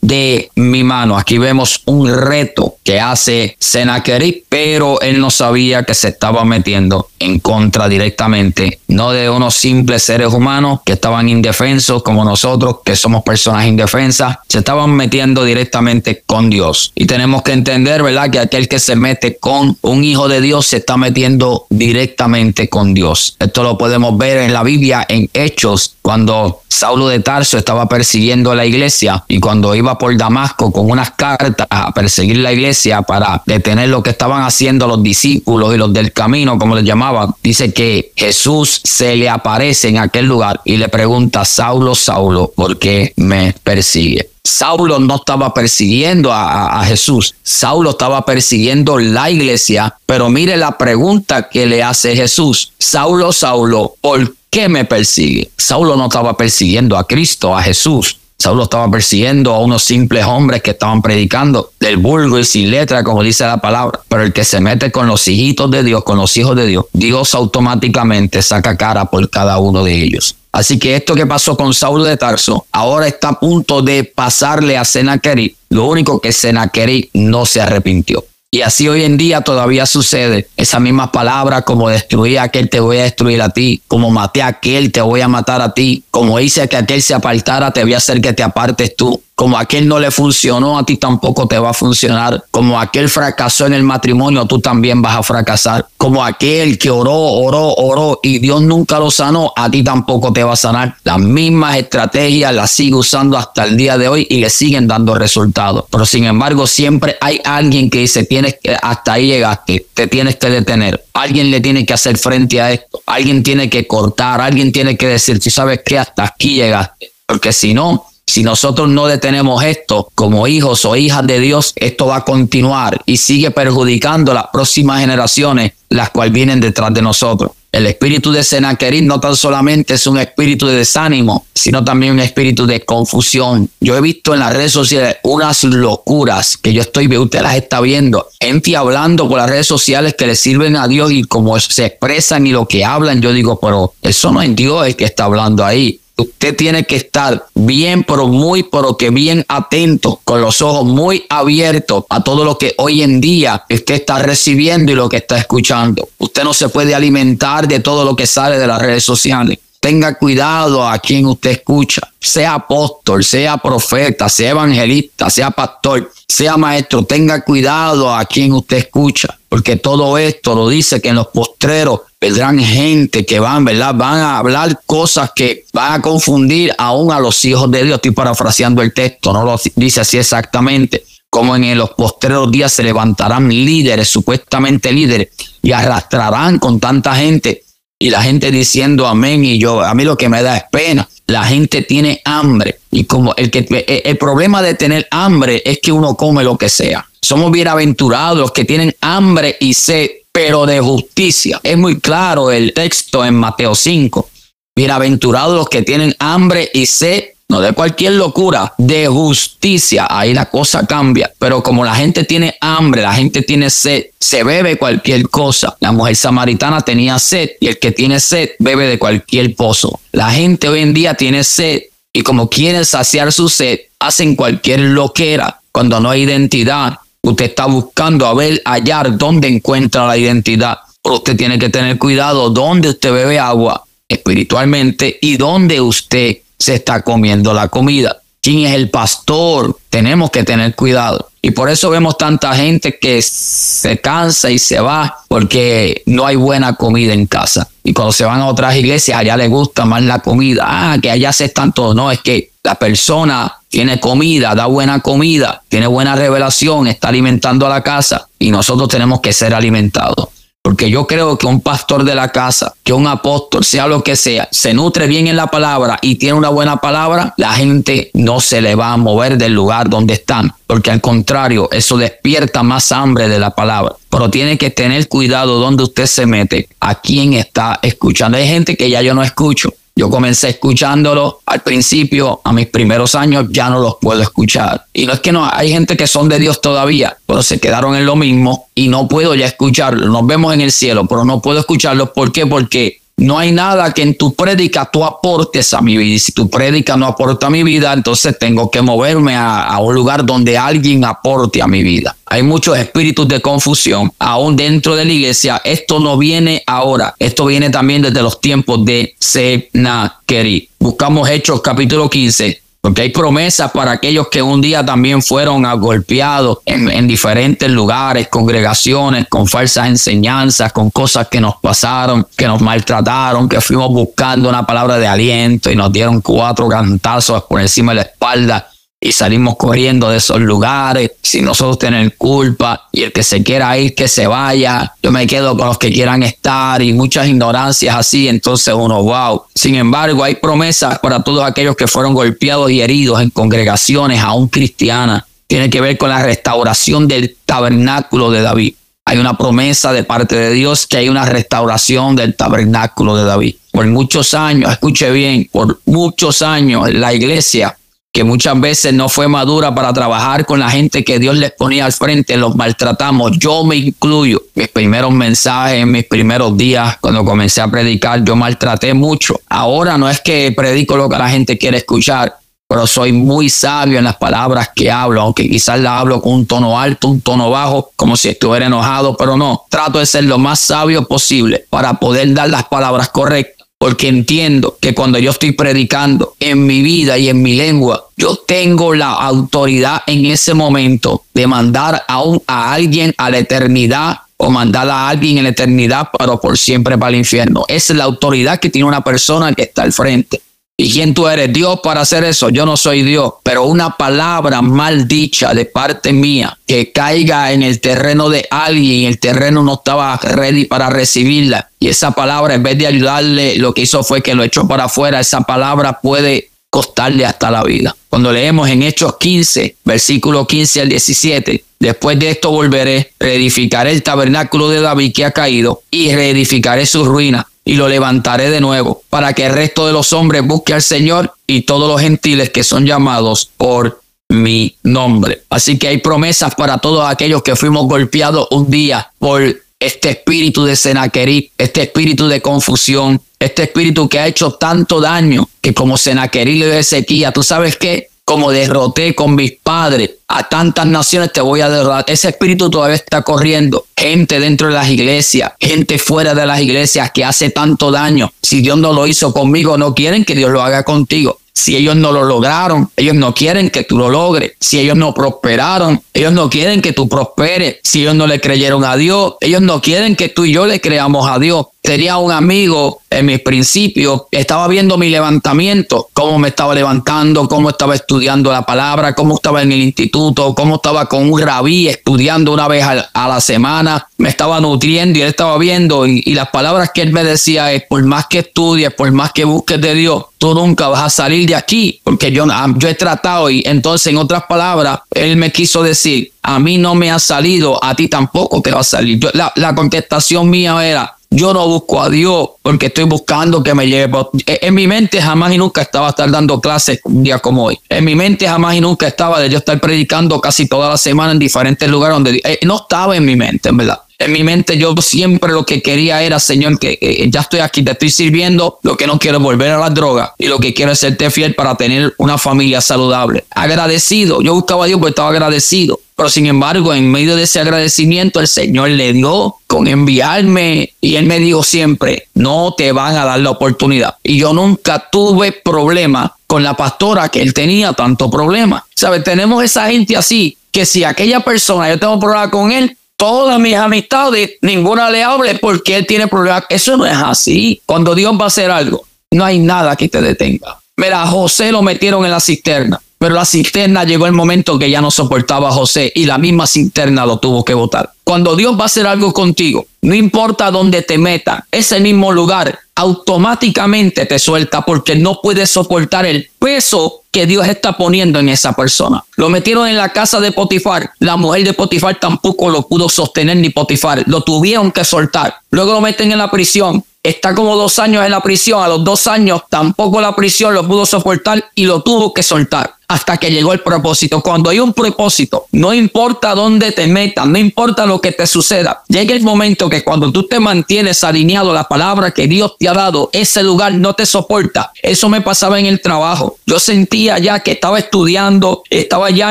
de 0.00 0.50
mi 0.54 0.84
mano. 0.84 1.16
Aquí 1.18 1.38
vemos 1.38 1.82
un 1.86 2.12
reto 2.12 2.76
que 2.82 3.00
hace 3.00 3.56
Sennacherib, 3.58 4.44
pero 4.48 5.00
él 5.00 5.20
no 5.20 5.30
sabía 5.30 5.82
que 5.82 5.94
se 5.94 6.08
estaba 6.08 6.44
metiendo 6.44 7.08
en 7.18 7.40
contra 7.40 7.88
directamente, 7.88 8.78
no 8.88 9.10
de 9.10 9.28
unos 9.28 9.54
simples 9.54 10.02
seres 10.02 10.32
humanos 10.32 10.80
que 10.84 10.92
estaban 10.92 11.28
indefensos 11.28 12.02
como 12.02 12.24
nosotros, 12.24 12.76
que 12.84 12.94
somos 12.94 13.22
personas 13.24 13.66
indefensas, 13.66 14.38
se 14.48 14.58
estaban 14.58 14.92
metiendo 14.92 15.44
directamente 15.44 16.22
con 16.24 16.50
Dios. 16.50 16.92
Y 16.94 17.06
tenemos 17.06 17.42
que 17.42 17.52
entender, 17.52 18.02
¿verdad?, 18.02 18.30
que 18.30 18.38
aquel 18.38 18.68
que 18.68 18.78
se 18.78 18.94
mete 18.94 19.36
con 19.36 19.76
un 19.82 20.04
hijo 20.04 20.28
de 20.28 20.40
Dios 20.40 20.66
se 20.66 20.76
está 20.76 20.96
metiendo 20.96 21.66
directamente 21.70 22.68
con 22.68 22.94
Dios. 22.94 23.36
Esto 23.40 23.62
lo 23.62 23.76
podemos 23.76 24.16
ver 24.16 24.38
en 24.38 24.52
la 24.52 24.62
Biblia, 24.62 25.04
en 25.08 25.28
Hechos, 25.32 25.95
cuando 26.06 26.60
Saulo 26.68 27.08
de 27.08 27.18
Tarso 27.18 27.58
estaba 27.58 27.88
persiguiendo 27.88 28.54
la 28.54 28.64
iglesia 28.64 29.24
y 29.26 29.40
cuando 29.40 29.74
iba 29.74 29.98
por 29.98 30.16
Damasco 30.16 30.70
con 30.70 30.88
unas 30.88 31.10
cartas 31.10 31.66
a 31.68 31.92
perseguir 31.92 32.36
la 32.36 32.52
iglesia 32.52 33.02
para 33.02 33.42
detener 33.44 33.88
lo 33.88 34.04
que 34.04 34.10
estaban 34.10 34.44
haciendo 34.44 34.86
los 34.86 35.02
discípulos 35.02 35.74
y 35.74 35.78
los 35.78 35.92
del 35.92 36.12
camino, 36.12 36.60
como 36.60 36.76
les 36.76 36.84
llamaban, 36.84 37.34
dice 37.42 37.72
que 37.72 38.12
Jesús 38.14 38.80
se 38.84 39.16
le 39.16 39.28
aparece 39.28 39.88
en 39.88 39.98
aquel 39.98 40.26
lugar 40.26 40.60
y 40.64 40.76
le 40.76 40.88
pregunta, 40.88 41.44
Saulo, 41.44 41.96
Saulo, 41.96 42.52
¿por 42.54 42.78
qué 42.78 43.12
me 43.16 43.52
persigue? 43.64 44.30
Saulo 44.44 45.00
no 45.00 45.16
estaba 45.16 45.52
persiguiendo 45.52 46.32
a, 46.32 46.80
a, 46.80 46.84
Jesús, 46.84 47.34
Saulo 47.42 47.90
estaba 47.90 48.24
persiguiendo 48.24 49.00
la 49.00 49.28
iglesia, 49.28 49.96
pero 50.06 50.30
mire 50.30 50.56
la 50.56 50.78
pregunta 50.78 51.48
que 51.48 51.66
le 51.66 51.82
hace 51.82 52.14
Jesús, 52.14 52.74
Saulo, 52.78 53.32
Saulo, 53.32 53.96
¿por 54.00 54.36
qué 54.50 54.68
me 54.68 54.84
persigue? 54.84 55.50
Saulo 55.56 55.96
no 55.96 56.06
estaba 56.06 56.36
persiguiendo 56.36 56.96
a 56.96 57.06
Cristo, 57.06 57.56
a 57.56 57.62
Jesús. 57.62 58.18
Saulo 58.38 58.64
estaba 58.64 58.90
persiguiendo 58.90 59.54
a 59.54 59.60
unos 59.60 59.82
simples 59.82 60.24
hombres 60.24 60.62
que 60.62 60.72
estaban 60.72 61.00
predicando 61.00 61.72
del 61.80 61.96
vulgo 61.96 62.38
y 62.38 62.44
sin 62.44 62.70
letra, 62.70 63.02
como 63.02 63.22
dice 63.22 63.44
la 63.44 63.56
palabra. 63.58 64.00
Pero 64.08 64.22
el 64.22 64.32
que 64.32 64.44
se 64.44 64.60
mete 64.60 64.92
con 64.92 65.06
los 65.06 65.26
hijitos 65.26 65.70
de 65.70 65.82
Dios, 65.82 66.04
con 66.04 66.18
los 66.18 66.36
hijos 66.36 66.54
de 66.54 66.66
Dios, 66.66 66.84
Dios 66.92 67.34
automáticamente 67.34 68.42
saca 68.42 68.76
cara 68.76 69.06
por 69.06 69.30
cada 69.30 69.58
uno 69.58 69.82
de 69.84 70.02
ellos. 70.02 70.36
Así 70.52 70.78
que 70.78 70.96
esto 70.96 71.14
que 71.14 71.26
pasó 71.26 71.56
con 71.56 71.74
Saulo 71.74 72.04
de 72.04 72.16
Tarso, 72.16 72.66
ahora 72.72 73.06
está 73.06 73.30
a 73.30 73.40
punto 73.40 73.82
de 73.82 74.04
pasarle 74.04 74.76
a 74.76 74.84
Senaquerib. 74.84 75.54
Lo 75.70 75.86
único 75.86 76.20
que 76.20 76.32
Senaquerib 76.32 77.10
no 77.14 77.46
se 77.46 77.60
arrepintió. 77.60 78.24
Y 78.50 78.62
así 78.62 78.88
hoy 78.88 79.02
en 79.02 79.16
día 79.16 79.40
todavía 79.40 79.86
sucede. 79.86 80.48
Esa 80.56 80.80
misma 80.80 81.12
palabra 81.12 81.62
como 81.62 81.88
destruí 81.88 82.36
a 82.36 82.44
aquel 82.44 82.70
te 82.70 82.80
voy 82.80 82.98
a 82.98 83.02
destruir 83.02 83.42
a 83.42 83.50
ti, 83.50 83.82
como 83.88 84.10
maté 84.10 84.42
a 84.42 84.46
aquel 84.46 84.92
te 84.92 85.00
voy 85.00 85.20
a 85.20 85.28
matar 85.28 85.60
a 85.60 85.74
ti, 85.74 86.04
como 86.10 86.38
hice 86.40 86.68
que 86.68 86.76
aquel 86.76 87.02
se 87.02 87.14
apartara 87.14 87.70
te 87.72 87.82
voy 87.82 87.94
a 87.94 87.98
hacer 87.98 88.20
que 88.20 88.32
te 88.32 88.42
apartes 88.42 88.94
tú. 88.96 89.22
Como 89.38 89.58
aquel 89.58 89.86
no 89.86 90.00
le 90.00 90.10
funcionó, 90.10 90.78
a 90.78 90.86
ti 90.86 90.96
tampoco 90.96 91.46
te 91.46 91.58
va 91.58 91.68
a 91.68 91.74
funcionar. 91.74 92.42
Como 92.50 92.80
aquel 92.80 93.10
fracasó 93.10 93.66
en 93.66 93.74
el 93.74 93.82
matrimonio, 93.82 94.46
tú 94.46 94.60
también 94.60 95.02
vas 95.02 95.14
a 95.14 95.22
fracasar. 95.22 95.86
Como 95.98 96.24
aquel 96.24 96.78
que 96.78 96.88
oró, 96.88 97.14
oró, 97.14 97.74
oró 97.74 98.18
y 98.22 98.38
Dios 98.38 98.62
nunca 98.62 98.98
lo 98.98 99.10
sanó, 99.10 99.52
a 99.54 99.70
ti 99.70 99.82
tampoco 99.82 100.32
te 100.32 100.42
va 100.42 100.54
a 100.54 100.56
sanar. 100.56 100.96
Las 101.04 101.18
mismas 101.18 101.76
estrategias 101.76 102.54
las 102.54 102.70
sigue 102.70 102.94
usando 102.94 103.36
hasta 103.36 103.64
el 103.64 103.76
día 103.76 103.98
de 103.98 104.08
hoy 104.08 104.26
y 104.30 104.38
le 104.38 104.48
siguen 104.48 104.88
dando 104.88 105.14
resultados. 105.14 105.84
Pero 105.90 106.06
sin 106.06 106.24
embargo, 106.24 106.66
siempre 106.66 107.18
hay 107.20 107.38
alguien 107.44 107.90
que 107.90 107.98
dice, 107.98 108.24
tienes 108.24 108.56
que, 108.62 108.74
hasta 108.74 109.12
ahí 109.12 109.26
llegaste, 109.26 109.84
te 109.92 110.06
tienes 110.06 110.36
que 110.36 110.48
detener. 110.48 111.04
Alguien 111.12 111.50
le 111.50 111.60
tiene 111.60 111.84
que 111.84 111.92
hacer 111.92 112.16
frente 112.16 112.58
a 112.62 112.72
esto. 112.72 113.02
Alguien 113.04 113.42
tiene 113.42 113.68
que 113.68 113.86
cortar, 113.86 114.40
alguien 114.40 114.72
tiene 114.72 114.96
que 114.96 115.08
decir, 115.08 115.42
si 115.42 115.50
sabes 115.50 115.82
que 115.84 115.98
hasta 115.98 116.24
aquí 116.24 116.54
llegaste. 116.54 117.12
Porque 117.26 117.52
si 117.52 117.74
no, 117.74 118.06
si 118.28 118.42
nosotros 118.42 118.88
no 118.88 119.06
detenemos 119.06 119.62
esto 119.62 120.10
como 120.14 120.48
hijos 120.48 120.84
o 120.84 120.96
hijas 120.96 121.26
de 121.26 121.38
Dios, 121.38 121.72
esto 121.76 122.06
va 122.06 122.16
a 122.16 122.24
continuar 122.24 123.00
y 123.06 123.18
sigue 123.18 123.52
perjudicando 123.52 124.32
a 124.32 124.34
las 124.34 124.46
próximas 124.52 125.00
generaciones, 125.00 125.72
las 125.88 126.10
cuales 126.10 126.34
vienen 126.34 126.60
detrás 126.60 126.92
de 126.92 127.02
nosotros. 127.02 127.52
El 127.70 127.86
espíritu 127.86 128.32
de 128.32 128.42
Senaquerib 128.42 129.04
no 129.04 129.20
tan 129.20 129.36
solamente 129.36 129.94
es 129.94 130.06
un 130.06 130.18
espíritu 130.18 130.66
de 130.66 130.76
desánimo, 130.76 131.44
sino 131.54 131.84
también 131.84 132.14
un 132.14 132.20
espíritu 132.20 132.66
de 132.66 132.80
confusión. 132.80 133.68
Yo 133.80 133.96
he 133.96 134.00
visto 134.00 134.32
en 134.32 134.40
las 134.40 134.54
redes 134.54 134.72
sociales 134.72 135.16
unas 135.22 135.62
locuras 135.62 136.56
que 136.56 136.72
yo 136.72 136.80
estoy 136.80 137.06
viendo, 137.06 137.24
usted 137.24 137.42
las 137.42 137.56
está 137.56 137.80
viendo. 137.80 138.28
Gente 138.40 138.76
hablando 138.76 139.28
por 139.28 139.38
las 139.38 139.50
redes 139.50 139.66
sociales 139.66 140.14
que 140.16 140.26
le 140.26 140.36
sirven 140.36 140.74
a 140.76 140.88
Dios 140.88 141.12
y 141.12 141.22
como 141.24 141.60
se 141.60 141.84
expresan 141.84 142.46
y 142.46 142.50
lo 142.50 142.66
que 142.66 142.84
hablan, 142.84 143.20
yo 143.20 143.32
digo, 143.32 143.60
pero 143.60 143.92
eso 144.00 144.32
no 144.32 144.40
es 144.40 144.56
Dios 144.56 144.86
el 144.86 144.96
que 144.96 145.04
está 145.04 145.24
hablando 145.24 145.64
ahí 145.64 146.00
usted 146.16 146.56
tiene 146.56 146.84
que 146.84 146.96
estar 146.96 147.46
bien, 147.54 148.04
pero 148.04 148.26
muy, 148.26 148.62
pero 148.62 148.96
que 148.96 149.10
bien 149.10 149.44
atento, 149.48 150.20
con 150.24 150.40
los 150.40 150.62
ojos 150.62 150.86
muy 150.86 151.24
abiertos 151.28 152.04
a 152.08 152.22
todo 152.22 152.44
lo 152.44 152.58
que 152.58 152.74
hoy 152.78 153.02
en 153.02 153.20
día 153.20 153.64
usted 153.68 153.94
está 153.94 154.18
recibiendo 154.18 154.92
y 154.92 154.94
lo 154.94 155.08
que 155.08 155.18
está 155.18 155.38
escuchando. 155.38 156.08
Usted 156.18 156.44
no 156.44 156.54
se 156.54 156.68
puede 156.68 156.94
alimentar 156.94 157.68
de 157.68 157.80
todo 157.80 158.04
lo 158.04 158.16
que 158.16 158.26
sale 158.26 158.58
de 158.58 158.66
las 158.66 158.80
redes 158.80 159.04
sociales. 159.04 159.58
Tenga 159.78 160.14
cuidado 160.14 160.88
a 160.88 160.98
quien 160.98 161.26
usted 161.26 161.50
escucha. 161.50 162.02
Sea 162.18 162.54
apóstol, 162.54 163.22
sea 163.22 163.56
profeta, 163.58 164.28
sea 164.28 164.50
evangelista, 164.50 165.30
sea 165.30 165.50
pastor, 165.52 166.10
sea 166.26 166.56
maestro. 166.56 167.04
Tenga 167.04 167.44
cuidado 167.44 168.12
a 168.12 168.24
quien 168.24 168.52
usted 168.52 168.78
escucha. 168.78 169.38
Porque 169.48 169.76
todo 169.76 170.18
esto 170.18 170.56
lo 170.56 170.68
dice 170.68 171.00
que 171.00 171.10
en 171.10 171.14
los 171.14 171.28
postreros 171.28 172.00
vendrán 172.20 172.58
gente 172.58 173.24
que 173.24 173.40
van, 173.40 173.64
¿verdad? 173.64 173.94
Van 173.94 174.18
a 174.18 174.38
hablar 174.38 174.80
cosas 174.86 175.30
que 175.34 175.64
van 175.72 175.92
a 175.92 176.02
confundir 176.02 176.72
aún 176.78 177.12
a 177.12 177.20
los 177.20 177.44
hijos 177.44 177.70
de 177.70 177.84
Dios. 177.84 177.96
Estoy 177.96 178.12
parafraseando 178.12 178.82
el 178.82 178.94
texto, 178.94 179.32
no 179.32 179.44
lo 179.44 179.60
dice 179.74 180.00
así 180.00 180.18
exactamente. 180.18 181.04
Como 181.28 181.54
en 181.56 181.76
los 181.76 181.90
postreros 181.90 182.50
días 182.50 182.72
se 182.72 182.82
levantarán 182.82 183.48
líderes, 183.48 184.08
supuestamente 184.08 184.92
líderes, 184.92 185.28
y 185.62 185.72
arrastrarán 185.72 186.58
con 186.58 186.80
tanta 186.80 187.14
gente 187.16 187.64
y 187.98 188.10
la 188.10 188.22
gente 188.22 188.50
diciendo 188.50 189.06
amén 189.06 189.44
y 189.44 189.58
yo, 189.58 189.82
a 189.82 189.94
mí 189.94 190.04
lo 190.04 190.16
que 190.16 190.28
me 190.28 190.42
da 190.42 190.56
es 190.56 190.64
pena. 190.70 191.08
La 191.26 191.44
gente 191.44 191.82
tiene 191.82 192.20
hambre 192.24 192.78
y 192.90 193.04
como 193.04 193.34
el 193.34 193.50
que 193.50 193.66
el 194.04 194.16
problema 194.16 194.62
de 194.62 194.74
tener 194.74 195.08
hambre 195.10 195.60
es 195.64 195.80
que 195.82 195.90
uno 195.90 196.14
come 196.14 196.44
lo 196.44 196.56
que 196.56 196.68
sea. 196.68 197.04
Somos 197.20 197.50
bienaventurados 197.50 198.38
los 198.38 198.52
que 198.52 198.64
tienen 198.64 198.94
hambre 199.00 199.56
y 199.58 199.74
sed, 199.74 200.08
pero 200.36 200.66
de 200.66 200.80
justicia. 200.80 201.58
Es 201.62 201.78
muy 201.78 201.98
claro 201.98 202.50
el 202.50 202.74
texto 202.74 203.24
en 203.24 203.36
Mateo 203.36 203.74
5. 203.74 204.28
Bienaventurados 204.76 205.56
los 205.56 205.66
que 205.70 205.80
tienen 205.80 206.14
hambre 206.18 206.70
y 206.74 206.84
sed 206.84 207.24
no 207.48 207.62
de 207.62 207.72
cualquier 207.72 208.12
locura, 208.12 208.74
de 208.76 209.06
justicia. 209.06 210.06
Ahí 210.10 210.34
la 210.34 210.44
cosa 210.44 210.86
cambia. 210.86 211.32
Pero 211.38 211.62
como 211.62 211.86
la 211.86 211.94
gente 211.94 212.24
tiene 212.24 212.54
hambre, 212.60 213.00
la 213.00 213.14
gente 213.14 213.40
tiene 213.40 213.70
sed, 213.70 214.08
se 214.20 214.44
bebe 214.44 214.76
cualquier 214.76 215.26
cosa. 215.30 215.74
La 215.80 215.92
mujer 215.92 216.14
samaritana 216.14 216.82
tenía 216.82 217.18
sed 217.18 217.52
y 217.58 217.68
el 217.68 217.78
que 217.78 217.92
tiene 217.92 218.20
sed 218.20 218.50
bebe 218.58 218.88
de 218.88 218.98
cualquier 218.98 219.56
pozo. 219.56 220.00
La 220.12 220.32
gente 220.32 220.68
hoy 220.68 220.80
en 220.80 220.92
día 220.92 221.14
tiene 221.14 221.44
sed 221.44 221.84
y 222.12 222.20
como 222.20 222.50
quieren 222.50 222.84
saciar 222.84 223.32
su 223.32 223.48
sed, 223.48 223.78
hacen 224.00 224.36
cualquier 224.36 224.80
loquera 224.80 225.62
cuando 225.72 225.98
no 225.98 226.10
hay 226.10 226.24
identidad. 226.24 226.98
Usted 227.26 227.46
está 227.46 227.66
buscando 227.66 228.24
a 228.24 228.34
ver, 228.34 228.62
hallar 228.64 229.18
dónde 229.18 229.48
encuentra 229.48 230.06
la 230.06 230.16
identidad. 230.16 230.78
Pero 231.02 231.16
usted 231.16 231.36
tiene 231.36 231.58
que 231.58 231.68
tener 231.68 231.98
cuidado 231.98 232.50
dónde 232.50 232.90
usted 232.90 233.12
bebe 233.12 233.40
agua 233.40 233.82
espiritualmente 234.08 235.18
y 235.20 235.36
dónde 235.36 235.80
usted 235.80 236.36
se 236.56 236.76
está 236.76 237.02
comiendo 237.02 237.52
la 237.52 237.66
comida. 237.66 238.16
¿Quién 238.40 238.60
es 238.60 238.74
el 238.74 238.90
pastor? 238.90 239.76
Tenemos 239.90 240.30
que 240.30 240.44
tener 240.44 240.76
cuidado. 240.76 241.28
Y 241.46 241.52
por 241.52 241.70
eso 241.70 241.90
vemos 241.90 242.18
tanta 242.18 242.56
gente 242.56 242.98
que 242.98 243.22
se 243.22 244.00
cansa 244.00 244.50
y 244.50 244.58
se 244.58 244.80
va 244.80 245.18
porque 245.28 246.02
no 246.06 246.26
hay 246.26 246.34
buena 246.34 246.74
comida 246.74 247.12
en 247.12 247.28
casa. 247.28 247.68
Y 247.84 247.92
cuando 247.92 248.10
se 248.10 248.24
van 248.24 248.40
a 248.40 248.46
otras 248.46 248.74
iglesias, 248.74 249.16
allá 249.16 249.36
les 249.36 249.48
gusta 249.48 249.84
más 249.84 250.02
la 250.02 250.18
comida. 250.18 250.64
Ah, 250.66 250.98
que 251.00 251.08
allá 251.08 251.32
se 251.32 251.44
están 251.44 251.72
todos. 251.72 251.94
No, 251.94 252.10
es 252.10 252.18
que 252.18 252.50
la 252.64 252.74
persona 252.74 253.58
tiene 253.68 254.00
comida, 254.00 254.56
da 254.56 254.66
buena 254.66 254.98
comida, 254.98 255.62
tiene 255.68 255.86
buena 255.86 256.16
revelación, 256.16 256.88
está 256.88 257.10
alimentando 257.10 257.64
a 257.64 257.68
la 257.68 257.84
casa 257.84 258.26
y 258.40 258.50
nosotros 258.50 258.88
tenemos 258.88 259.20
que 259.20 259.32
ser 259.32 259.54
alimentados. 259.54 260.30
Porque 260.66 260.90
yo 260.90 261.06
creo 261.06 261.38
que 261.38 261.46
un 261.46 261.60
pastor 261.60 262.02
de 262.02 262.16
la 262.16 262.32
casa, 262.32 262.74
que 262.82 262.92
un 262.92 263.06
apóstol, 263.06 263.62
sea 263.62 263.86
lo 263.86 264.02
que 264.02 264.16
sea, 264.16 264.48
se 264.50 264.74
nutre 264.74 265.06
bien 265.06 265.28
en 265.28 265.36
la 265.36 265.46
palabra 265.46 265.96
y 266.02 266.16
tiene 266.16 266.34
una 266.34 266.48
buena 266.48 266.78
palabra, 266.78 267.32
la 267.36 267.52
gente 267.52 268.10
no 268.14 268.40
se 268.40 268.60
le 268.60 268.74
va 268.74 268.92
a 268.92 268.96
mover 268.96 269.38
del 269.38 269.52
lugar 269.52 269.88
donde 269.88 270.14
están. 270.14 270.52
Porque 270.66 270.90
al 270.90 271.00
contrario, 271.00 271.68
eso 271.70 271.96
despierta 271.96 272.64
más 272.64 272.90
hambre 272.90 273.28
de 273.28 273.38
la 273.38 273.50
palabra. 273.50 273.94
Pero 274.10 274.28
tiene 274.28 274.58
que 274.58 274.70
tener 274.70 275.06
cuidado 275.06 275.60
donde 275.60 275.84
usted 275.84 276.06
se 276.06 276.26
mete, 276.26 276.68
a 276.80 276.96
quién 276.96 277.34
está 277.34 277.78
escuchando. 277.80 278.36
Hay 278.36 278.48
gente 278.48 278.76
que 278.76 278.90
ya 278.90 279.02
yo 279.02 279.14
no 279.14 279.22
escucho 279.22 279.72
yo 279.98 280.10
comencé 280.10 280.50
escuchándolo 280.50 281.40
al 281.46 281.62
principio, 281.62 282.42
a 282.44 282.52
mis 282.52 282.66
primeros 282.66 283.14
años 283.14 283.46
ya 283.48 283.70
no 283.70 283.80
los 283.80 283.96
puedo 283.98 284.20
escuchar. 284.20 284.84
Y 284.92 285.06
no 285.06 285.14
es 285.14 285.20
que 285.20 285.32
no, 285.32 285.48
hay 285.50 285.70
gente 285.70 285.96
que 285.96 286.06
son 286.06 286.28
de 286.28 286.38
Dios 286.38 286.60
todavía, 286.60 287.16
pero 287.24 287.42
se 287.42 287.58
quedaron 287.58 287.96
en 287.96 288.04
lo 288.04 288.14
mismo 288.14 288.68
y 288.74 288.88
no 288.88 289.08
puedo 289.08 289.34
ya 289.34 289.46
escucharlo. 289.46 290.06
Nos 290.06 290.26
vemos 290.26 290.52
en 290.52 290.60
el 290.60 290.70
cielo, 290.70 291.06
pero 291.06 291.24
no 291.24 291.40
puedo 291.40 291.60
escucharlos. 291.60 292.10
¿Por 292.10 292.30
qué? 292.30 292.46
Porque 292.46 293.00
no 293.18 293.38
hay 293.38 293.50
nada 293.50 293.94
que 293.94 294.02
en 294.02 294.16
tu 294.16 294.34
prédica 294.34 294.90
tú 294.92 295.02
aportes 295.02 295.72
a 295.72 295.80
mi 295.80 295.96
vida. 295.96 296.14
Y 296.14 296.18
si 296.18 296.32
tu 296.32 296.50
prédica 296.50 296.96
no 296.96 297.06
aporta 297.06 297.46
a 297.46 297.50
mi 297.50 297.62
vida, 297.62 297.92
entonces 297.94 298.38
tengo 298.38 298.70
que 298.70 298.82
moverme 298.82 299.34
a, 299.34 299.78
un 299.80 299.94
lugar 299.94 300.26
donde 300.26 300.58
alguien 300.58 301.04
aporte 301.04 301.62
a 301.62 301.66
mi 301.66 301.82
vida. 301.82 302.14
Hay 302.26 302.42
muchos 302.42 302.76
espíritus 302.76 303.26
de 303.26 303.40
confusión 303.40 304.12
aún 304.18 304.54
dentro 304.54 304.96
de 304.96 305.06
la 305.06 305.12
iglesia. 305.12 305.62
Esto 305.64 305.98
no 305.98 306.18
viene 306.18 306.62
ahora. 306.66 307.14
Esto 307.18 307.46
viene 307.46 307.70
también 307.70 308.02
desde 308.02 308.22
los 308.22 308.40
tiempos 308.40 308.84
de 308.84 309.14
Senakeri. 309.18 310.68
Buscamos 310.78 311.30
Hechos 311.30 311.62
capítulo 311.62 312.10
15 312.10 312.65
porque 312.86 313.02
hay 313.02 313.08
promesas 313.08 313.72
para 313.72 313.90
aquellos 313.90 314.28
que 314.28 314.40
un 314.40 314.60
día 314.60 314.86
también 314.86 315.20
fueron 315.20 315.64
golpeados 315.80 316.58
en, 316.64 316.88
en, 316.88 317.08
diferentes 317.08 317.68
lugares, 317.68 318.28
congregaciones, 318.28 319.26
con 319.28 319.48
falsas 319.48 319.88
enseñanzas, 319.88 320.72
con 320.72 320.90
cosas 320.90 321.26
que 321.26 321.40
nos 321.40 321.56
pasaron, 321.56 322.24
que 322.36 322.46
nos 322.46 322.62
maltrataron, 322.62 323.48
que 323.48 323.60
fuimos 323.60 323.88
buscando 323.88 324.48
una 324.48 324.64
palabra 324.64 324.98
de 324.98 325.08
aliento 325.08 325.68
y 325.68 325.74
nos 325.74 325.90
dieron 325.90 326.20
cuatro 326.20 326.68
cantazos 326.68 327.42
por 327.48 327.60
encima 327.60 327.90
de 327.90 327.96
la 327.96 328.02
espalda 328.02 328.68
y 329.00 329.12
salimos 329.12 329.56
corriendo 329.56 330.08
de 330.08 330.16
esos 330.16 330.40
lugares. 330.40 331.12
Sin 331.22 331.44
nosotros 331.44 331.78
tener 331.78 332.16
culpa 332.16 332.88
y 332.92 333.02
el 333.02 333.12
que 333.12 333.22
se 333.22 333.42
quiera 333.42 333.76
ir 333.78 333.94
que 333.94 334.08
se 334.08 334.26
vaya. 334.26 334.94
Yo 335.02 335.10
me 335.12 335.26
quedo 335.26 335.56
con 335.56 335.66
los 335.66 335.78
que 335.78 335.92
quieran 335.92 336.22
estar 336.22 336.80
y 336.82 336.92
muchas 336.92 337.28
ignorancias 337.28 337.94
así. 337.94 338.28
Entonces 338.28 338.74
uno 338.74 339.02
wow. 339.02 339.42
Sin 339.54 339.74
embargo 339.74 340.24
hay 340.24 340.36
promesas 340.36 340.98
para 340.98 341.22
todos 341.22 341.44
aquellos 341.44 341.76
que 341.76 341.86
fueron 341.86 342.14
golpeados 342.14 342.70
y 342.70 342.80
heridos 342.80 343.20
en 343.20 343.30
congregaciones 343.30 344.20
aún 344.20 344.48
cristianas. 344.48 345.24
Tiene 345.46 345.70
que 345.70 345.80
ver 345.80 345.96
con 345.98 346.08
la 346.08 346.22
restauración 346.22 347.06
del 347.06 347.36
tabernáculo 347.44 348.30
de 348.30 348.42
David. 348.42 348.74
Hay 349.04 349.18
una 349.18 349.38
promesa 349.38 349.92
de 349.92 350.02
parte 350.02 350.34
de 350.34 350.52
Dios 350.52 350.88
que 350.88 350.96
hay 350.96 351.08
una 351.08 351.24
restauración 351.24 352.16
del 352.16 352.34
tabernáculo 352.34 353.16
de 353.16 353.24
David. 353.24 353.54
Por 353.70 353.86
muchos 353.86 354.34
años 354.34 354.72
escuche 354.72 355.12
bien 355.12 355.48
por 355.52 355.80
muchos 355.84 356.42
años 356.42 356.92
la 356.92 357.14
iglesia 357.14 357.76
que 358.16 358.24
muchas 358.24 358.58
veces 358.58 358.94
no 358.94 359.10
fue 359.10 359.28
madura 359.28 359.74
para 359.74 359.92
trabajar 359.92 360.46
con 360.46 360.58
la 360.58 360.70
gente 360.70 361.04
que 361.04 361.18
Dios 361.18 361.36
les 361.36 361.52
ponía 361.52 361.84
al 361.84 361.92
frente, 361.92 362.38
los 362.38 362.56
maltratamos. 362.56 363.32
Yo 363.38 363.62
me 363.62 363.76
incluyo. 363.76 364.40
Mis 364.54 364.68
primeros 364.68 365.12
mensajes, 365.12 365.86
mis 365.86 366.06
primeros 366.06 366.56
días, 366.56 366.96
cuando 367.02 367.26
comencé 367.26 367.60
a 367.60 367.68
predicar, 367.68 368.24
yo 368.24 368.34
maltraté 368.34 368.94
mucho. 368.94 369.38
Ahora 369.50 369.98
no 369.98 370.08
es 370.08 370.22
que 370.22 370.50
predico 370.56 370.96
lo 370.96 371.10
que 371.10 371.18
la 371.18 371.28
gente 371.28 371.58
quiere 371.58 371.76
escuchar, 371.76 372.38
pero 372.66 372.86
soy 372.86 373.12
muy 373.12 373.50
sabio 373.50 373.98
en 373.98 374.04
las 374.04 374.16
palabras 374.16 374.70
que 374.74 374.90
hablo, 374.90 375.20
aunque 375.20 375.46
quizás 375.46 375.78
las 375.78 376.00
hablo 376.00 376.22
con 376.22 376.32
un 376.32 376.46
tono 376.46 376.80
alto, 376.80 377.08
un 377.08 377.20
tono 377.20 377.50
bajo, 377.50 377.90
como 377.96 378.16
si 378.16 378.30
estuviera 378.30 378.64
enojado, 378.64 379.14
pero 379.18 379.36
no, 379.36 379.64
trato 379.68 379.98
de 379.98 380.06
ser 380.06 380.24
lo 380.24 380.38
más 380.38 380.58
sabio 380.58 381.06
posible 381.06 381.66
para 381.68 382.00
poder 382.00 382.32
dar 382.32 382.48
las 382.48 382.64
palabras 382.64 383.10
correctas 383.10 383.55
porque 383.78 384.08
entiendo 384.08 384.78
que 384.80 384.94
cuando 384.94 385.18
yo 385.18 385.30
estoy 385.30 385.52
predicando 385.52 386.34
en 386.40 386.66
mi 386.66 386.82
vida 386.82 387.18
y 387.18 387.28
en 387.28 387.42
mi 387.42 387.54
lengua, 387.54 388.06
yo 388.16 388.36
tengo 388.36 388.94
la 388.94 389.12
autoridad 389.12 390.02
en 390.06 390.26
ese 390.26 390.54
momento 390.54 391.24
de 391.34 391.46
mandar 391.46 392.04
a, 392.08 392.22
a 392.46 392.72
alguien 392.72 393.14
a 393.18 393.30
la 393.30 393.38
eternidad 393.38 394.20
o 394.38 394.50
mandar 394.50 394.88
a 394.88 395.08
alguien 395.08 395.38
en 395.38 395.44
la 395.44 395.50
eternidad, 395.50 396.08
pero 396.18 396.40
por 396.40 396.58
siempre 396.58 396.98
para 396.98 397.10
el 397.10 397.16
infierno. 397.16 397.64
Esa 397.68 397.92
es 397.92 397.96
la 397.96 398.04
autoridad 398.04 398.60
que 398.60 398.70
tiene 398.70 398.88
una 398.88 399.02
persona 399.02 399.52
que 399.52 399.62
está 399.62 399.82
al 399.82 399.92
frente. 399.92 400.40
¿Y 400.78 400.92
quién 400.92 401.14
tú 401.14 401.26
eres? 401.26 401.50
Dios 401.54 401.80
para 401.82 402.02
hacer 402.02 402.22
eso. 402.24 402.50
Yo 402.50 402.66
no 402.66 402.76
soy 402.76 403.02
Dios. 403.02 403.32
Pero 403.42 403.64
una 403.64 403.96
palabra 403.96 404.60
mal 404.60 405.08
dicha 405.08 405.54
de 405.54 405.64
parte 405.64 406.12
mía 406.12 406.58
que 406.66 406.92
caiga 406.92 407.52
en 407.52 407.62
el 407.62 407.80
terreno 407.80 408.28
de 408.28 408.46
alguien 408.50 409.06
el 409.06 409.18
terreno 409.18 409.62
no 409.62 409.74
estaba 409.74 410.14
ready 410.18 410.66
para 410.66 410.90
recibirla. 410.90 411.70
Y 411.80 411.88
esa 411.88 412.10
palabra, 412.10 412.54
en 412.54 412.62
vez 412.62 412.76
de 412.76 412.86
ayudarle, 412.86 413.56
lo 413.56 413.72
que 413.72 413.82
hizo 413.82 414.04
fue 414.04 414.22
que 414.22 414.34
lo 414.34 414.42
echó 414.42 414.68
para 414.68 414.84
afuera. 414.84 415.18
Esa 415.18 415.40
palabra 415.40 416.00
puede 416.02 416.50
costarle 416.68 417.24
hasta 417.24 417.50
la 417.50 417.62
vida. 417.62 417.96
Cuando 418.10 418.30
leemos 418.30 418.68
en 418.68 418.82
Hechos 418.82 419.16
15, 419.16 419.76
versículo 419.82 420.46
15 420.46 420.82
al 420.82 420.88
17, 420.90 421.64
después 421.78 422.18
de 422.18 422.30
esto 422.30 422.50
volveré, 422.50 423.12
reedificaré 423.18 423.92
el 423.92 424.02
tabernáculo 424.02 424.68
de 424.68 424.82
David 424.82 425.14
que 425.14 425.24
ha 425.24 425.30
caído 425.30 425.82
y 425.90 426.14
reedificaré 426.14 426.84
sus 426.84 427.06
ruinas 427.06 427.46
y 427.66 427.74
lo 427.74 427.88
levantaré 427.88 428.48
de 428.48 428.60
nuevo, 428.60 429.02
para 429.10 429.34
que 429.34 429.44
el 429.44 429.52
resto 429.52 429.86
de 429.86 429.92
los 429.92 430.12
hombres 430.12 430.46
busque 430.46 430.72
al 430.72 430.82
Señor 430.82 431.34
y 431.48 431.62
todos 431.62 431.88
los 431.90 432.00
gentiles 432.00 432.48
que 432.50 432.64
son 432.64 432.86
llamados 432.86 433.50
por 433.56 434.00
mi 434.28 434.76
nombre. 434.84 435.42
Así 435.50 435.76
que 435.76 435.88
hay 435.88 435.98
promesas 435.98 436.54
para 436.54 436.78
todos 436.78 437.04
aquellos 437.04 437.42
que 437.42 437.56
fuimos 437.56 437.86
golpeados 437.86 438.46
un 438.52 438.70
día 438.70 439.10
por 439.18 439.42
este 439.80 440.10
espíritu 440.10 440.64
de 440.64 440.76
Senaquerí, 440.76 441.50
este 441.58 441.82
espíritu 441.82 442.28
de 442.28 442.40
confusión, 442.40 443.20
este 443.40 443.64
espíritu 443.64 444.08
que 444.08 444.20
ha 444.20 444.28
hecho 444.28 444.52
tanto 444.52 445.00
daño 445.00 445.48
que 445.60 445.74
como 445.74 445.98
Senaquerí 445.98 446.60
le 446.60 446.82
sequía, 446.84 447.32
¿tú 447.32 447.42
sabes 447.42 447.76
qué? 447.76 448.10
Como 448.26 448.50
derroté 448.50 449.14
con 449.14 449.36
mis 449.36 449.52
padres 449.52 450.10
a 450.26 450.48
tantas 450.48 450.84
naciones 450.84 451.32
te 451.32 451.40
voy 451.40 451.60
a 451.60 451.68
derrotar. 451.68 452.04
Ese 452.08 452.30
espíritu 452.30 452.68
todavía 452.68 452.96
está 452.96 453.22
corriendo. 453.22 453.86
Gente 453.96 454.40
dentro 454.40 454.66
de 454.66 454.74
las 454.74 454.88
iglesias, 454.90 455.52
gente 455.60 455.96
fuera 456.00 456.34
de 456.34 456.44
las 456.44 456.60
iglesias 456.60 457.12
que 457.12 457.24
hace 457.24 457.50
tanto 457.50 457.92
daño. 457.92 458.32
Si 458.42 458.62
Dios 458.62 458.78
no 458.78 458.92
lo 458.92 459.06
hizo 459.06 459.32
conmigo, 459.32 459.78
no 459.78 459.94
quieren 459.94 460.24
que 460.24 460.34
Dios 460.34 460.50
lo 460.50 460.60
haga 460.60 460.82
contigo. 460.82 461.38
Si 461.54 461.74
ellos 461.74 461.96
no 461.96 462.12
lo 462.12 462.24
lograron, 462.24 462.90
ellos 462.96 463.14
no 463.14 463.32
quieren 463.32 463.70
que 463.70 463.84
tú 463.84 463.96
lo 463.96 464.10
logres. 464.10 464.52
Si 464.60 464.78
ellos 464.78 464.96
no 464.96 465.14
prosperaron, 465.14 466.02
ellos 466.12 466.32
no 466.32 466.50
quieren 466.50 466.82
que 466.82 466.92
tú 466.92 467.08
prosperes. 467.08 467.76
Si 467.82 468.02
ellos 468.02 468.16
no 468.16 468.26
le 468.26 468.40
creyeron 468.40 468.84
a 468.84 468.96
Dios, 468.96 469.34
ellos 469.40 469.62
no 469.62 469.80
quieren 469.80 470.16
que 470.16 470.28
tú 470.28 470.44
y 470.44 470.52
yo 470.52 470.66
le 470.66 470.80
creamos 470.80 471.30
a 471.30 471.38
Dios. 471.38 471.66
Tenía 471.80 472.18
un 472.18 472.32
amigo 472.32 473.00
en 473.10 473.26
mis 473.26 473.40
principios, 473.40 474.22
estaba 474.30 474.68
viendo 474.68 474.98
mi 474.98 475.08
levantamiento, 475.08 476.08
cómo 476.12 476.38
me 476.38 476.48
estaba 476.48 476.74
levantando, 476.74 477.48
cómo 477.48 477.70
estaba 477.70 477.94
estudiando 477.94 478.52
la 478.52 478.62
palabra, 478.62 479.14
cómo 479.14 479.36
estaba 479.36 479.62
en 479.62 479.72
el 479.72 479.80
instituto, 479.80 480.54
cómo 480.54 480.76
estaba 480.76 481.06
con 481.06 481.30
un 481.30 481.40
rabí 481.40 481.88
estudiando 481.88 482.52
una 482.52 482.68
vez 482.68 482.84
a 482.84 483.28
la 483.28 483.40
semana, 483.40 484.08
me 484.18 484.28
estaba 484.28 484.60
nutriendo 484.60 485.18
y 485.18 485.22
él 485.22 485.28
estaba 485.28 485.56
viendo 485.58 486.06
y, 486.06 486.36
las 486.36 486.50
palabras 486.50 486.90
que 486.92 487.00
él 487.00 487.12
me 487.12 487.24
decía 487.24 487.72
es, 487.72 487.84
por 487.84 488.02
más 488.04 488.26
que 488.26 488.40
estudies, 488.40 488.92
por 488.92 489.10
más 489.10 489.32
que 489.32 489.44
busques 489.44 489.80
de 489.80 489.94
Dios, 489.94 490.24
tú 490.36 490.54
nunca 490.54 490.88
vas 490.88 491.02
a 491.02 491.10
salir 491.10 491.48
de 491.48 491.54
aquí, 491.54 492.00
porque 492.04 492.30
yo, 492.30 492.44
ah, 492.50 492.68
yo 492.76 492.88
he 492.88 492.94
tratado 492.94 493.48
y 493.48 493.62
entonces 493.64 494.08
en 494.08 494.18
otras 494.18 494.44
palabras, 494.44 495.00
él 495.12 495.36
me 495.36 495.50
quiso 495.50 495.82
decir, 495.82 496.32
a 496.42 496.58
mí 496.58 496.76
no 496.76 496.94
me 496.94 497.10
ha 497.10 497.18
salido, 497.18 497.82
a 497.82 497.94
ti 497.94 498.08
tampoco 498.08 498.60
te 498.60 498.70
va 498.70 498.80
a 498.80 498.84
salir. 498.84 499.18
la, 499.32 499.52
la 499.56 499.74
contestación 499.74 500.50
mía 500.50 500.86
era, 500.86 501.15
Yo 501.30 501.52
no 501.52 501.66
busco 501.66 502.00
a 502.00 502.08
Dios 502.08 502.50
porque 502.62 502.86
estoy 502.86 503.04
buscando 503.04 503.62
que 503.62 503.74
me 503.74 503.86
lleve. 503.86 504.12
En 504.46 504.74
mi 504.74 504.86
mente 504.86 505.20
jamás 505.20 505.52
y 505.52 505.58
nunca 505.58 505.82
estaba 505.82 506.10
estar 506.10 506.30
dando 506.30 506.60
clases 506.60 507.00
un 507.04 507.22
día 507.22 507.38
como 507.40 507.64
hoy. 507.64 507.78
En 507.88 508.04
mi 508.04 508.14
mente 508.14 508.46
jamás 508.46 508.76
y 508.76 508.80
nunca 508.80 509.08
estaba 509.08 509.40
de 509.40 509.50
yo 509.50 509.58
estar 509.58 509.78
predicando 509.80 510.40
casi 510.40 510.68
toda 510.68 510.88
la 510.88 510.96
semana 510.96 511.32
en 511.32 511.38
diferentes 511.38 511.88
lugares 511.88 512.14
donde 512.14 512.40
eh, 512.44 512.58
no 512.62 512.76
estaba 512.76 513.16
en 513.16 513.24
mi 513.24 513.36
mente, 513.36 513.68
en 513.68 513.76
verdad. 513.76 514.00
En 514.18 514.32
mi 514.32 514.42
mente 514.42 514.78
yo 514.78 514.94
siempre 514.96 515.52
lo 515.52 515.66
que 515.66 515.82
quería 515.82 516.22
era, 516.22 516.40
Señor, 516.40 516.78
que 516.78 516.98
eh, 517.00 517.26
ya 517.28 517.40
estoy 517.40 517.60
aquí, 517.60 517.82
te 517.82 517.92
estoy 517.92 518.10
sirviendo, 518.10 518.78
lo 518.82 518.96
que 518.96 519.06
no 519.06 519.18
quiero 519.18 519.38
es 519.38 519.42
volver 519.42 519.72
a 519.72 519.78
la 519.78 519.90
droga 519.90 520.34
y 520.38 520.46
lo 520.46 520.58
que 520.58 520.72
quiero 520.72 520.92
es 520.92 521.00
serte 521.00 521.30
fiel 521.30 521.54
para 521.54 521.74
tener 521.74 522.14
una 522.16 522.38
familia 522.38 522.80
saludable. 522.80 523.44
Agradecido, 523.50 524.40
yo 524.40 524.54
buscaba 524.54 524.84
a 524.84 524.86
Dios 524.86 524.98
porque 524.98 525.10
estaba 525.10 525.28
agradecido. 525.28 526.00
Pero 526.16 526.30
sin 526.30 526.46
embargo, 526.46 526.94
en 526.94 527.10
medio 527.10 527.36
de 527.36 527.42
ese 527.42 527.60
agradecimiento, 527.60 528.40
el 528.40 528.48
Señor 528.48 528.88
le 528.88 529.12
dio 529.12 529.56
con 529.66 529.86
enviarme 529.86 530.94
y 530.98 531.16
Él 531.16 531.26
me 531.26 531.38
dijo 531.38 531.62
siempre, 531.62 532.28
no 532.32 532.74
te 532.74 532.90
van 532.92 533.16
a 533.16 533.26
dar 533.26 533.38
la 533.40 533.50
oportunidad. 533.50 534.16
Y 534.22 534.38
yo 534.38 534.54
nunca 534.54 535.10
tuve 535.12 535.52
problema 535.52 536.34
con 536.46 536.62
la 536.62 536.74
pastora 536.74 537.28
que 537.28 537.42
Él 537.42 537.52
tenía 537.52 537.92
tanto 537.92 538.30
problema. 538.30 538.86
¿Sabes? 538.94 539.24
Tenemos 539.24 539.62
esa 539.62 539.90
gente 539.90 540.16
así 540.16 540.56
que 540.70 540.86
si 540.86 541.04
aquella 541.04 541.40
persona, 541.40 541.90
yo 541.90 541.98
tengo 541.98 542.18
problema 542.18 542.50
con 542.50 542.72
Él, 542.72 542.96
todas 543.16 543.58
mis 543.58 543.74
amistades, 543.74 544.52
ninguna 544.62 545.10
le 545.10 545.22
hable 545.22 545.54
porque 545.56 545.96
Él 545.96 546.06
tiene 546.06 546.28
problemas. 546.28 546.64
Eso 546.68 546.96
no 546.96 547.06
es 547.06 547.16
así. 547.16 547.80
Cuando 547.86 548.14
Dios 548.14 548.34
va 548.38 548.44
a 548.44 548.48
hacer 548.48 548.70
algo, 548.70 549.06
no 549.30 549.44
hay 549.44 549.58
nada 549.58 549.96
que 549.96 550.08
te 550.08 550.20
detenga. 550.20 550.78
Mira, 550.96 551.26
José 551.26 551.72
lo 551.72 551.82
metieron 551.82 552.24
en 552.24 552.30
la 552.30 552.40
cisterna. 552.40 553.00
Pero 553.18 553.34
la 553.34 553.46
cisterna 553.46 554.04
llegó 554.04 554.26
el 554.26 554.32
momento 554.32 554.78
que 554.78 554.90
ya 554.90 555.00
no 555.00 555.10
soportaba 555.10 555.70
a 555.70 555.72
José 555.72 556.12
y 556.14 556.26
la 556.26 556.36
misma 556.36 556.66
cisterna 556.66 557.24
lo 557.24 557.38
tuvo 557.38 557.64
que 557.64 557.72
votar. 557.72 558.12
Cuando 558.24 558.56
Dios 558.56 558.78
va 558.78 558.82
a 558.82 558.86
hacer 558.86 559.06
algo 559.06 559.32
contigo, 559.32 559.86
no 560.06 560.14
importa 560.14 560.70
dónde 560.70 561.02
te 561.02 561.18
meta, 561.18 561.66
ese 561.72 561.98
mismo 561.98 562.30
lugar 562.30 562.78
automáticamente 562.94 564.24
te 564.24 564.38
suelta 564.38 564.82
porque 564.82 565.16
no 565.16 565.40
puedes 565.42 565.68
soportar 565.68 566.24
el 566.24 566.48
peso 566.60 567.24
que 567.32 567.44
Dios 567.44 567.66
está 567.66 567.96
poniendo 567.96 568.38
en 568.38 568.48
esa 568.48 568.72
persona. 568.72 569.24
Lo 569.34 569.48
metieron 569.48 569.88
en 569.88 569.96
la 569.96 570.12
casa 570.12 570.38
de 570.38 570.52
Potifar. 570.52 571.10
La 571.18 571.36
mujer 571.36 571.64
de 571.64 571.72
Potifar 571.72 572.20
tampoco 572.20 572.70
lo 572.70 572.86
pudo 572.86 573.08
sostener 573.08 573.56
ni 573.56 573.70
Potifar. 573.70 574.22
Lo 574.28 574.42
tuvieron 574.42 574.92
que 574.92 575.04
soltar. 575.04 575.56
Luego 575.70 575.94
lo 575.94 576.00
meten 576.00 576.30
en 576.30 576.38
la 576.38 576.52
prisión 576.52 577.04
está 577.24 577.56
como 577.56 577.74
dos 577.74 577.98
años 577.98 578.24
en 578.24 578.30
la 578.30 578.40
prisión, 578.40 578.84
a 578.84 578.86
los 578.86 579.02
dos 579.02 579.26
años 579.26 579.62
tampoco 579.68 580.20
la 580.20 580.36
prisión 580.36 580.72
lo 580.74 580.86
pudo 580.86 581.04
soportar 581.04 581.64
y 581.74 581.84
lo 581.84 582.00
tuvo 582.02 582.32
que 582.32 582.44
soltar 582.44 582.94
hasta 583.08 583.36
que 583.36 583.50
llegó 583.50 583.72
el 583.72 583.80
propósito. 583.80 584.40
Cuando 584.40 584.70
hay 584.70 584.80
un 584.80 584.92
propósito, 584.92 585.66
no 585.72 585.94
importa 585.94 586.54
dónde 586.54 586.92
te 586.92 587.06
metas, 587.06 587.46
no 587.46 587.58
importa 587.58 588.06
lo 588.06 588.20
que 588.20 588.32
te 588.32 588.46
suceda, 588.46 589.02
llega 589.08 589.34
el 589.34 589.42
momento 589.42 589.88
que 589.88 590.02
cuando 590.02 590.32
tú 590.32 590.46
te 590.46 590.60
mantienes 590.60 591.22
alineado 591.24 591.70
a 591.70 591.74
la 591.74 591.84
palabra 591.84 592.32
que 592.32 592.46
Dios 592.46 592.76
te 592.78 592.88
ha 592.88 592.94
dado, 592.94 593.30
ese 593.32 593.62
lugar 593.62 593.94
no 593.94 594.14
te 594.14 594.26
soporta. 594.26 594.92
Eso 595.02 595.28
me 595.28 595.40
pasaba 595.40 595.78
en 595.78 595.86
el 595.86 596.00
trabajo. 596.00 596.58
Yo 596.66 596.78
sentía 596.78 597.38
ya 597.38 597.60
que 597.60 597.72
estaba 597.72 597.98
estudiando, 597.98 598.82
estaba 598.90 599.30
ya 599.30 599.50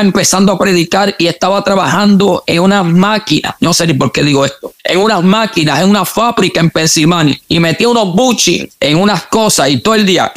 empezando 0.00 0.52
a 0.52 0.58
predicar 0.58 1.14
y 1.18 1.26
estaba 1.26 1.62
trabajando 1.62 2.44
en 2.46 2.60
una 2.60 2.82
máquina. 2.82 3.56
No 3.60 3.72
sé 3.72 3.86
ni 3.86 3.94
por 3.94 4.12
qué 4.12 4.22
digo 4.22 4.44
esto. 4.44 4.72
En 4.84 4.98
unas 4.98 5.22
máquinas, 5.22 5.80
en 5.80 5.90
una 5.90 6.04
fábrica 6.04 6.60
en 6.60 6.70
Pensilvania 6.70 7.38
y 7.48 7.60
metí 7.60 7.86
unos 7.86 8.14
buchis 8.14 8.68
en 8.80 8.98
unas 8.98 9.24
cosas 9.26 9.70
y 9.70 9.78
todo 9.78 9.94
el 9.94 10.06
día. 10.06 10.32